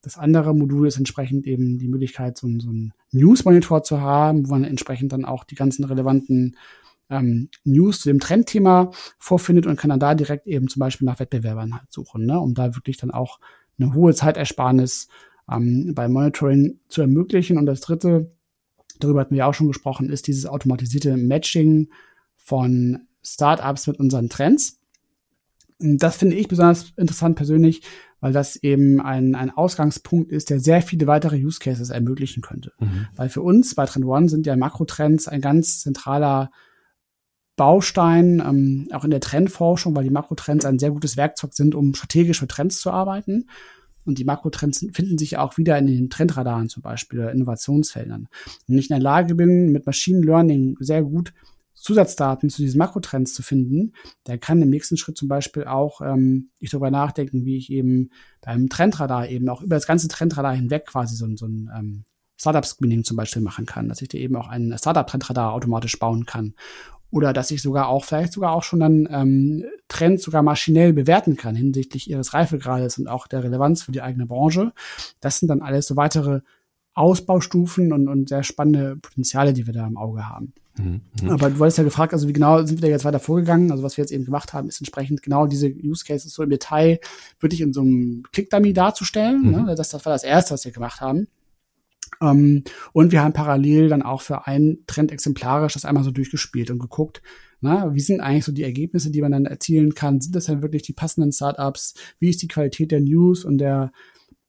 [0.00, 4.52] Das andere Modul ist entsprechend eben die Möglichkeit, so, so einen News-Monitor zu haben, wo
[4.52, 6.56] man entsprechend dann auch die ganzen relevanten
[7.10, 11.20] ähm, News zu dem Trendthema vorfindet und kann dann da direkt eben zum Beispiel nach
[11.20, 12.40] Wettbewerbern halt suchen, ne?
[12.40, 13.38] um da wirklich dann auch
[13.78, 15.08] eine hohe Zeitersparnis
[15.50, 17.58] ähm, beim Monitoring zu ermöglichen.
[17.58, 18.32] Und das dritte,
[19.00, 21.88] darüber hatten wir auch schon gesprochen, ist dieses automatisierte Matching
[22.36, 24.80] von Startups mit unseren Trends.
[25.78, 27.82] Das finde ich besonders interessant persönlich,
[28.20, 32.72] weil das eben ein, ein Ausgangspunkt ist, der sehr viele weitere Use Cases ermöglichen könnte.
[32.78, 33.08] Mhm.
[33.16, 36.50] Weil für uns bei Trend One sind ja Makrotrends ein ganz zentraler
[37.56, 41.94] Baustein, ähm, auch in der Trendforschung, weil die Makrotrends ein sehr gutes Werkzeug sind, um
[41.94, 43.46] strategisch für Trends zu arbeiten.
[44.04, 48.28] Und die Makrotrends finden sich auch wieder in den Trendradaren zum Beispiel oder Innovationsfeldern.
[48.66, 51.32] Wenn ich in der Lage bin, mit Machine Learning sehr gut
[51.74, 53.92] Zusatzdaten zu diesen Makrotrends zu finden,
[54.24, 58.10] dann kann im nächsten Schritt zum Beispiel auch ähm, ich darüber nachdenken, wie ich eben
[58.40, 62.04] beim Trendradar eben auch über das ganze Trendradar hinweg quasi so, so ein ähm,
[62.36, 66.54] Startup-Screening zum Beispiel machen kann, dass ich dir eben auch einen Startup-Trendradar automatisch bauen kann
[67.12, 71.36] oder dass ich sogar auch, vielleicht sogar auch schon dann ähm, Trends sogar maschinell bewerten
[71.36, 74.72] kann hinsichtlich ihres Reifegrades und auch der Relevanz für die eigene Branche.
[75.20, 76.40] Das sind dann alles so weitere
[76.94, 80.54] Ausbaustufen und, und sehr spannende Potenziale, die wir da im Auge haben.
[80.78, 81.02] Mhm.
[81.20, 81.30] mhm.
[81.30, 83.70] Aber du wolltest ja gefragt, also wie genau sind wir da jetzt weiter vorgegangen?
[83.70, 86.50] Also was wir jetzt eben gemacht haben, ist entsprechend genau diese Use Cases so im
[86.50, 86.98] Detail
[87.40, 89.42] wirklich in so einem Click-Dummy darzustellen.
[89.42, 89.50] Mhm.
[89.50, 89.74] Ne?
[89.76, 91.28] Das, das war das Erste, was wir gemacht haben.
[92.20, 96.70] Ähm, und wir haben parallel dann auch für einen Trend exemplarisch das einmal so durchgespielt
[96.70, 97.22] und geguckt,
[97.60, 100.20] na, wie sind eigentlich so die Ergebnisse, die man dann erzielen kann?
[100.20, 101.94] Sind das dann wirklich die passenden Startups?
[102.18, 103.92] Wie ist die Qualität der News und der,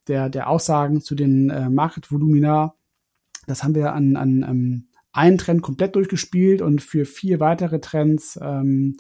[0.07, 2.73] der, der Aussagen zu den äh, Market-Volumina?
[3.45, 8.39] Das haben wir an, an ähm, einen Trend komplett durchgespielt und für vier weitere Trends
[8.41, 8.97] ähm,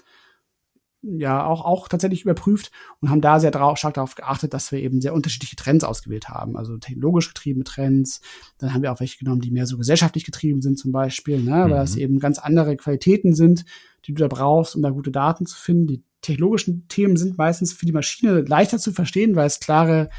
[1.03, 4.79] ja auch, auch tatsächlich überprüft und haben da sehr drauf, stark darauf geachtet, dass wir
[4.79, 6.57] eben sehr unterschiedliche Trends ausgewählt haben.
[6.57, 8.21] Also technologisch getriebene Trends.
[8.57, 11.51] Dann haben wir auch welche genommen, die mehr so gesellschaftlich getrieben sind zum Beispiel, ne?
[11.51, 11.61] Mhm.
[11.61, 13.65] weil das eben ganz andere Qualitäten sind,
[14.05, 15.87] die du da brauchst, um da gute Daten zu finden.
[15.87, 20.09] Die technologischen Themen sind meistens für die Maschine leichter zu verstehen, weil es klare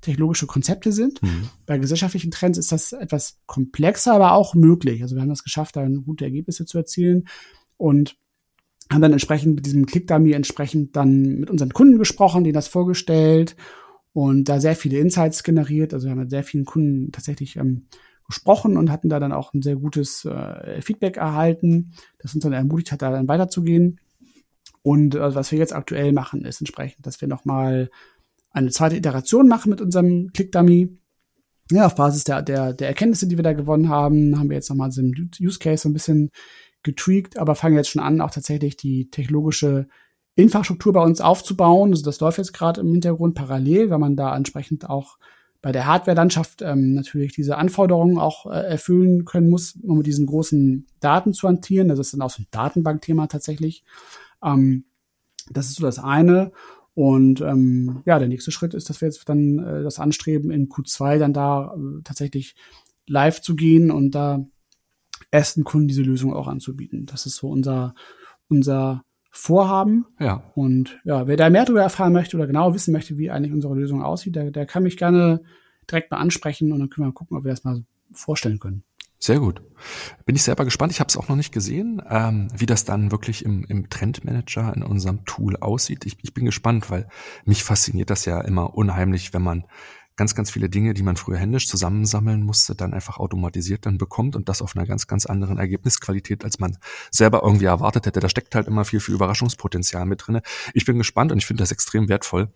[0.00, 1.20] technologische Konzepte sind.
[1.22, 1.48] Mhm.
[1.66, 5.02] Bei gesellschaftlichen Trends ist das etwas komplexer, aber auch möglich.
[5.02, 7.26] Also wir haben es geschafft, da gute Ergebnisse zu erzielen.
[7.76, 8.16] Und
[8.90, 13.56] haben dann entsprechend mit diesem Click-Dummy entsprechend dann mit unseren Kunden gesprochen, denen das vorgestellt
[14.12, 15.92] und da sehr viele Insights generiert.
[15.92, 17.86] Also wir haben mit sehr vielen Kunden tatsächlich ähm,
[18.26, 22.52] gesprochen und hatten da dann auch ein sehr gutes äh, Feedback erhalten, das uns dann
[22.52, 24.00] ermutigt hat, da dann weiterzugehen.
[24.82, 27.90] Und äh, was wir jetzt aktuell machen, ist entsprechend, dass wir nochmal
[28.50, 30.98] eine zweite Iteration machen mit unserem Click-Dummy.
[31.70, 34.70] Ja, auf Basis der, der, der Erkenntnisse, die wir da gewonnen haben, haben wir jetzt
[34.70, 36.30] nochmal so einen Use Case so ein bisschen
[36.88, 39.88] getweakt, aber fangen jetzt schon an, auch tatsächlich die technologische
[40.34, 41.90] Infrastruktur bei uns aufzubauen.
[41.90, 45.18] Also das läuft jetzt gerade im Hintergrund parallel, weil man da entsprechend auch
[45.60, 50.26] bei der Hardware-Landschaft ähm, natürlich diese Anforderungen auch äh, erfüllen können muss, um mit diesen
[50.26, 51.88] großen Daten zu hantieren.
[51.88, 53.84] Das ist dann auch so ein Datenbankthema tatsächlich.
[54.42, 54.84] Ähm,
[55.50, 56.52] das ist so das eine.
[56.94, 60.68] Und ähm, ja, der nächste Schritt ist, dass wir jetzt dann äh, das anstreben, in
[60.68, 62.54] Q2 dann da äh, tatsächlich
[63.06, 64.44] live zu gehen und da
[65.30, 67.06] ersten Kunden diese Lösung auch anzubieten.
[67.06, 67.94] Das ist so unser,
[68.48, 70.06] unser Vorhaben.
[70.18, 70.42] Ja.
[70.54, 73.74] Und ja, wer da mehr darüber erfahren möchte oder genau wissen möchte, wie eigentlich unsere
[73.74, 75.42] Lösung aussieht, der, der kann mich gerne
[75.90, 78.84] direkt mal ansprechen und dann können wir mal gucken, ob wir das mal vorstellen können.
[79.20, 79.62] Sehr gut.
[80.26, 80.92] Bin ich selber gespannt.
[80.92, 84.72] Ich habe es auch noch nicht gesehen, ähm, wie das dann wirklich im, im Trendmanager
[84.74, 86.06] in unserem Tool aussieht.
[86.06, 87.08] Ich, ich bin gespannt, weil
[87.44, 89.64] mich fasziniert das ja immer unheimlich, wenn man
[90.18, 94.36] ganz, ganz viele Dinge, die man früher händisch zusammensammeln musste, dann einfach automatisiert dann bekommt
[94.36, 96.76] und das auf einer ganz, ganz anderen Ergebnisqualität, als man
[97.10, 98.20] selber irgendwie erwartet hätte.
[98.20, 100.42] Da steckt halt immer viel, viel Überraschungspotenzial mit drinne.
[100.74, 102.52] Ich bin gespannt und ich finde das extrem wertvoll,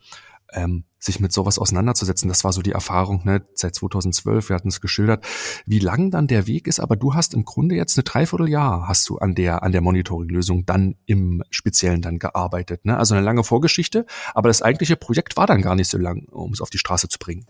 [0.52, 2.28] ähm, sich mit sowas auseinanderzusetzen.
[2.28, 5.24] Das war so die Erfahrung ne, seit 2012, wir hatten es geschildert,
[5.66, 6.80] wie lang dann der Weg ist.
[6.80, 10.64] Aber du hast im Grunde jetzt eine Dreivierteljahr hast du an der, an der Monitoring-Lösung
[10.64, 12.84] dann im Speziellen dann gearbeitet.
[12.84, 12.96] Ne?
[12.96, 16.52] Also eine lange Vorgeschichte, aber das eigentliche Projekt war dann gar nicht so lang, um
[16.52, 17.46] es auf die Straße zu bringen.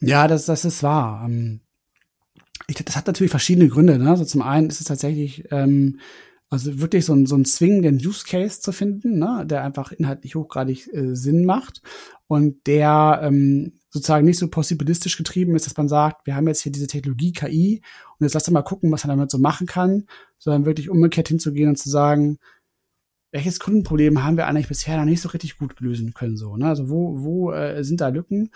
[0.00, 1.22] Ja, das, das ist wahr.
[1.24, 1.60] Ähm,
[2.66, 3.98] ich, das hat natürlich verschiedene Gründe.
[3.98, 4.10] Ne?
[4.10, 6.00] Also zum einen ist es tatsächlich ähm,
[6.50, 10.34] also wirklich so ein, so ein zwingenden Use Case zu finden, ne, der einfach inhaltlich
[10.34, 11.82] hochgradig äh, Sinn macht
[12.26, 16.62] und der ähm, sozusagen nicht so possibilistisch getrieben ist, dass man sagt, wir haben jetzt
[16.62, 17.82] hier diese Technologie KI
[18.18, 20.06] und jetzt lass uns mal gucken, was man damit so machen kann,
[20.38, 22.38] sondern wirklich umgekehrt hinzugehen und zu sagen,
[23.30, 26.66] welches Kundenproblem haben wir eigentlich bisher noch nicht so richtig gut lösen können, so, ne?
[26.66, 28.50] Also wo, wo äh, sind da Lücken?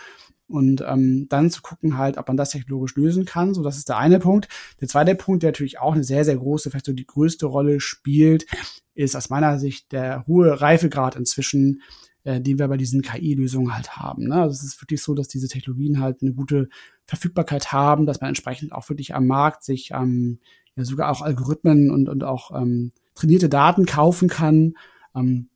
[0.53, 3.55] Und ähm, dann zu gucken halt, ob man das technologisch lösen kann.
[3.55, 4.49] So, das ist der eine Punkt.
[4.81, 7.81] Der zweite Punkt, der natürlich auch eine sehr, sehr große, vielleicht so die größte Rolle
[7.81, 8.47] spielt,
[8.95, 11.81] ist aus meiner Sicht der hohe Reifegrad inzwischen,
[12.25, 14.29] äh, den wir bei diesen KI-Lösungen halt haben.
[14.29, 14.35] Ne?
[14.35, 16.69] Also es ist wirklich so, dass diese Technologien halt eine gute
[17.07, 20.39] Verfügbarkeit haben, dass man entsprechend auch wirklich am Markt sich ähm,
[20.77, 24.75] ja sogar auch Algorithmen und, und auch ähm, trainierte Daten kaufen kann.
[25.15, 25.49] Ähm,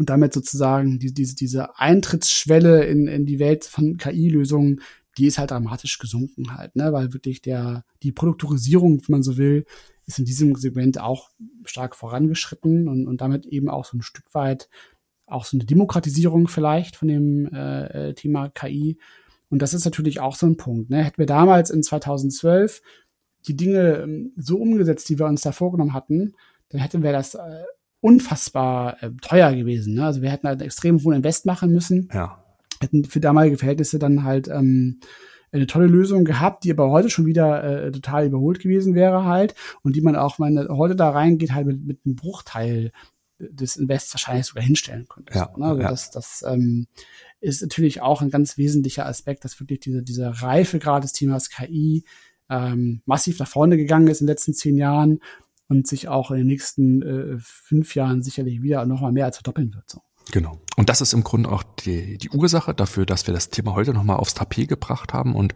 [0.00, 4.80] und damit sozusagen die, diese, diese Eintrittsschwelle in, in die Welt von KI-Lösungen,
[5.18, 6.90] die ist halt dramatisch gesunken halt, ne?
[6.94, 9.66] weil wirklich der, die Produktorisierung, wenn man so will,
[10.06, 11.28] ist in diesem Segment auch
[11.66, 14.70] stark vorangeschritten und, und damit eben auch so ein Stück weit
[15.26, 18.96] auch so eine Demokratisierung vielleicht von dem äh, äh Thema KI.
[19.50, 20.88] Und das ist natürlich auch so ein Punkt.
[20.88, 21.04] Ne?
[21.04, 22.80] Hätten wir damals in 2012
[23.48, 26.32] die Dinge ähm, so umgesetzt, die wir uns da vorgenommen hatten,
[26.70, 27.64] dann hätten wir das äh,
[28.00, 29.94] unfassbar äh, teuer gewesen.
[29.94, 30.04] Ne?
[30.04, 32.08] Also wir hätten halt einen extrem hohen Invest machen müssen.
[32.12, 32.44] Ja.
[32.80, 35.00] Hätten für damalige Verhältnisse dann halt ähm,
[35.52, 39.54] eine tolle Lösung gehabt, die aber heute schon wieder äh, total überholt gewesen wäre halt
[39.82, 42.92] und die man auch, wenn man heute da reingeht, halt mit, mit einem Bruchteil
[43.38, 45.34] des Invests wahrscheinlich sogar hinstellen könnte.
[45.34, 45.64] Ja, ne?
[45.64, 45.88] also ja.
[45.88, 46.86] das, das ähm,
[47.40, 52.04] ist natürlich auch ein ganz wesentlicher Aspekt, dass wirklich diese, dieser Reifegrad des Themas KI
[52.48, 55.20] ähm, massiv nach vorne gegangen ist in den letzten zehn Jahren
[55.70, 59.36] und sich auch in den nächsten äh, fünf Jahren sicherlich wieder noch mal mehr als
[59.36, 59.88] verdoppeln wird.
[59.88, 60.02] So.
[60.30, 60.60] Genau.
[60.76, 63.92] Und das ist im Grunde auch die, die Ursache dafür, dass wir das Thema heute
[63.92, 65.54] nochmal aufs Tapet gebracht haben und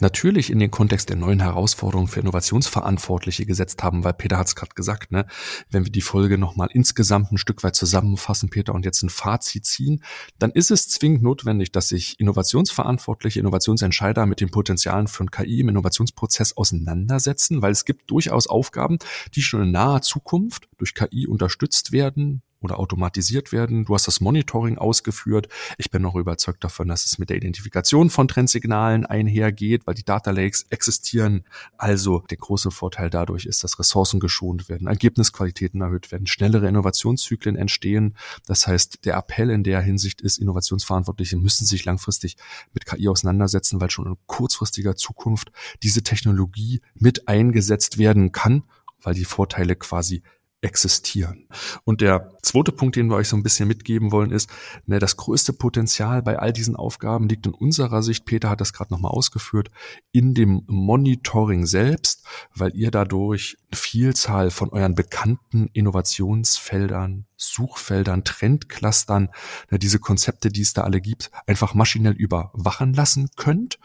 [0.00, 4.56] natürlich in den Kontext der neuen Herausforderungen für Innovationsverantwortliche gesetzt haben, weil Peter hat es
[4.56, 5.26] gerade gesagt, ne,
[5.70, 9.64] wenn wir die Folge nochmal insgesamt ein Stück weit zusammenfassen, Peter, und jetzt ein Fazit
[9.64, 10.02] ziehen,
[10.38, 15.68] dann ist es zwingend notwendig, dass sich Innovationsverantwortliche, Innovationsentscheider mit den Potenzialen von KI im
[15.70, 18.98] Innovationsprozess auseinandersetzen, weil es gibt durchaus Aufgaben,
[19.34, 23.84] die schon in naher Zukunft durch KI unterstützt werden, oder automatisiert werden.
[23.84, 25.48] Du hast das Monitoring ausgeführt.
[25.76, 30.04] Ich bin noch überzeugt davon, dass es mit der Identifikation von Trendsignalen einhergeht, weil die
[30.04, 31.44] Data Lakes existieren.
[31.76, 37.56] Also der große Vorteil dadurch ist, dass Ressourcen geschont werden, Ergebnisqualitäten erhöht werden, schnellere Innovationszyklen
[37.56, 38.16] entstehen.
[38.46, 42.36] Das heißt, der Appell in der Hinsicht ist, Innovationsverantwortliche müssen sich langfristig
[42.72, 45.52] mit KI auseinandersetzen, weil schon in kurzfristiger Zukunft
[45.82, 48.64] diese Technologie mit eingesetzt werden kann,
[49.00, 50.22] weil die Vorteile quasi
[50.60, 51.46] existieren.
[51.84, 54.50] Und der zweite Punkt, den wir euch so ein bisschen mitgeben wollen, ist,
[54.86, 58.72] ne, das größte Potenzial bei all diesen Aufgaben liegt in unserer Sicht, Peter hat das
[58.72, 59.68] gerade nochmal ausgeführt,
[60.10, 69.30] in dem Monitoring selbst, weil ihr dadurch eine Vielzahl von euren bekannten Innovationsfeldern Suchfeldern, Trendclustern,
[69.70, 73.78] diese Konzepte, die es da alle gibt, einfach maschinell überwachen lassen könnt.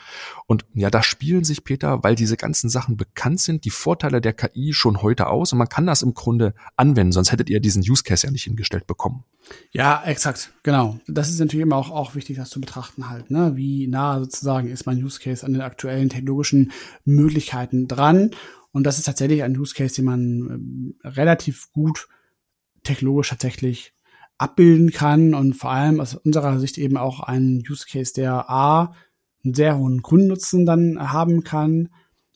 [0.47, 4.33] Und ja, da spielen sich, Peter, weil diese ganzen Sachen bekannt sind, die Vorteile der
[4.33, 7.83] KI schon heute aus und man kann das im Grunde anwenden, sonst hättet ihr diesen
[7.83, 9.23] Use Case ja nicht hingestellt bekommen.
[9.71, 10.99] Ja, exakt, genau.
[11.07, 13.55] Das ist natürlich immer auch, auch wichtig, das zu betrachten halt, ne?
[13.55, 16.71] Wie nah sozusagen ist mein Use Case an den aktuellen technologischen
[17.05, 18.31] Möglichkeiten dran.
[18.71, 22.07] Und das ist tatsächlich ein Use Case, den man ähm, relativ gut
[22.83, 23.93] technologisch tatsächlich
[24.37, 28.93] abbilden kann und vor allem aus unserer Sicht eben auch ein Use Case, der A,
[29.43, 31.89] einen sehr hohen Kundennutzen dann haben kann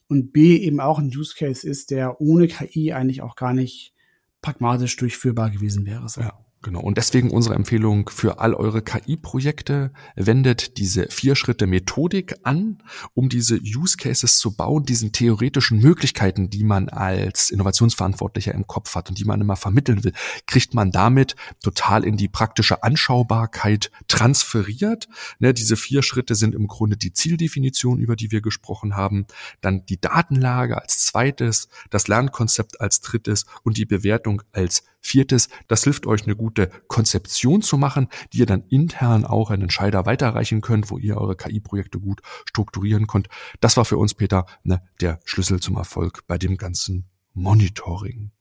[0.08, 3.94] und B, eben auch ein Use Case ist, der ohne KI eigentlich auch gar nicht
[4.40, 6.08] pragmatisch durchführbar gewesen wäre.
[6.08, 6.22] So.
[6.22, 6.38] Ja.
[6.60, 6.80] Genau.
[6.80, 9.92] Und deswegen unsere Empfehlung für all eure KI-Projekte.
[10.16, 12.82] Wendet diese Vier-Schritte-Methodik an,
[13.14, 18.96] um diese Use Cases zu bauen, diesen theoretischen Möglichkeiten, die man als Innovationsverantwortlicher im Kopf
[18.96, 20.12] hat und die man immer vermitteln will,
[20.46, 25.08] kriegt man damit total in die praktische Anschaubarkeit transferiert.
[25.38, 29.26] Ne, diese vier Schritte sind im Grunde die Zieldefinition, über die wir gesprochen haben,
[29.60, 35.84] dann die Datenlage als zweites, das Lernkonzept als drittes und die Bewertung als Viertes, das
[35.84, 40.60] hilft euch eine gute Konzeption zu machen, die ihr dann intern auch an Entscheider weiterreichen
[40.60, 43.28] könnt, wo ihr eure KI-Projekte gut strukturieren könnt.
[43.60, 48.32] Das war für uns, Peter, ne, der Schlüssel zum Erfolg bei dem ganzen Monitoring.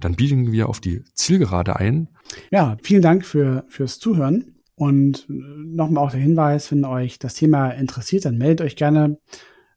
[0.00, 2.08] Dann biegen wir auf die Zielgerade ein.
[2.50, 4.56] Ja, vielen Dank für, fürs Zuhören.
[4.74, 9.18] Und nochmal auch der Hinweis, wenn euch das Thema interessiert, dann meldet euch gerne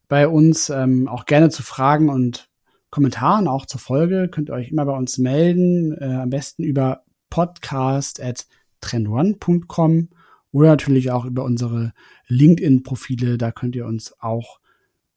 [0.08, 2.50] bei uns, ähm, auch gerne zu Fragen und
[2.96, 4.30] Kommentaren, auch zur Folge.
[4.30, 8.48] Könnt ihr euch immer bei uns melden, äh, am besten über podcast at
[8.80, 10.08] trendone.com
[10.54, 11.92] oder natürlich auch über unsere
[12.30, 14.62] LinkedIn-Profile, da könnt ihr uns auch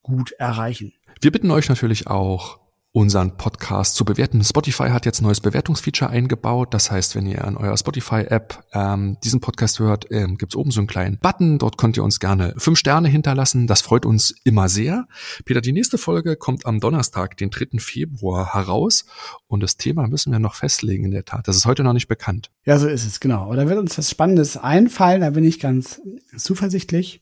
[0.01, 0.91] gut erreichen.
[1.21, 2.58] Wir bitten euch natürlich auch,
[2.91, 4.43] unseren Podcast zu bewerten.
[4.43, 6.73] Spotify hat jetzt neues Bewertungsfeature eingebaut.
[6.73, 10.79] Das heißt, wenn ihr an eurer Spotify-App ähm, diesen Podcast hört, ähm, gibt oben so
[10.79, 11.59] einen kleinen Button.
[11.59, 13.67] Dort könnt ihr uns gerne fünf Sterne hinterlassen.
[13.67, 15.07] Das freut uns immer sehr.
[15.45, 17.77] Peter, die nächste Folge kommt am Donnerstag, den 3.
[17.77, 19.05] Februar heraus.
[19.47, 21.47] Und das Thema müssen wir noch festlegen in der Tat.
[21.47, 22.49] Das ist heute noch nicht bekannt.
[22.65, 23.43] Ja, so ist es, genau.
[23.43, 25.21] Aber da wird uns was Spannendes einfallen.
[25.21, 26.01] Da bin ich ganz
[26.35, 27.21] zuversichtlich.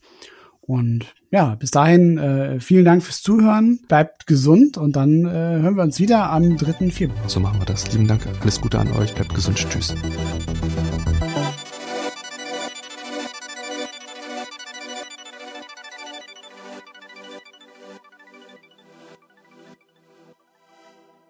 [0.62, 3.80] Und ja, bis dahin äh, vielen Dank fürs Zuhören.
[3.88, 5.30] Bleibt gesund und dann äh,
[5.62, 6.90] hören wir uns wieder am 3.
[6.90, 7.28] Februar.
[7.28, 7.92] So machen wir das.
[7.92, 8.28] Lieben Dank.
[8.42, 9.14] Alles Gute an euch.
[9.14, 9.58] Bleibt gesund.
[9.58, 9.94] Tschüss.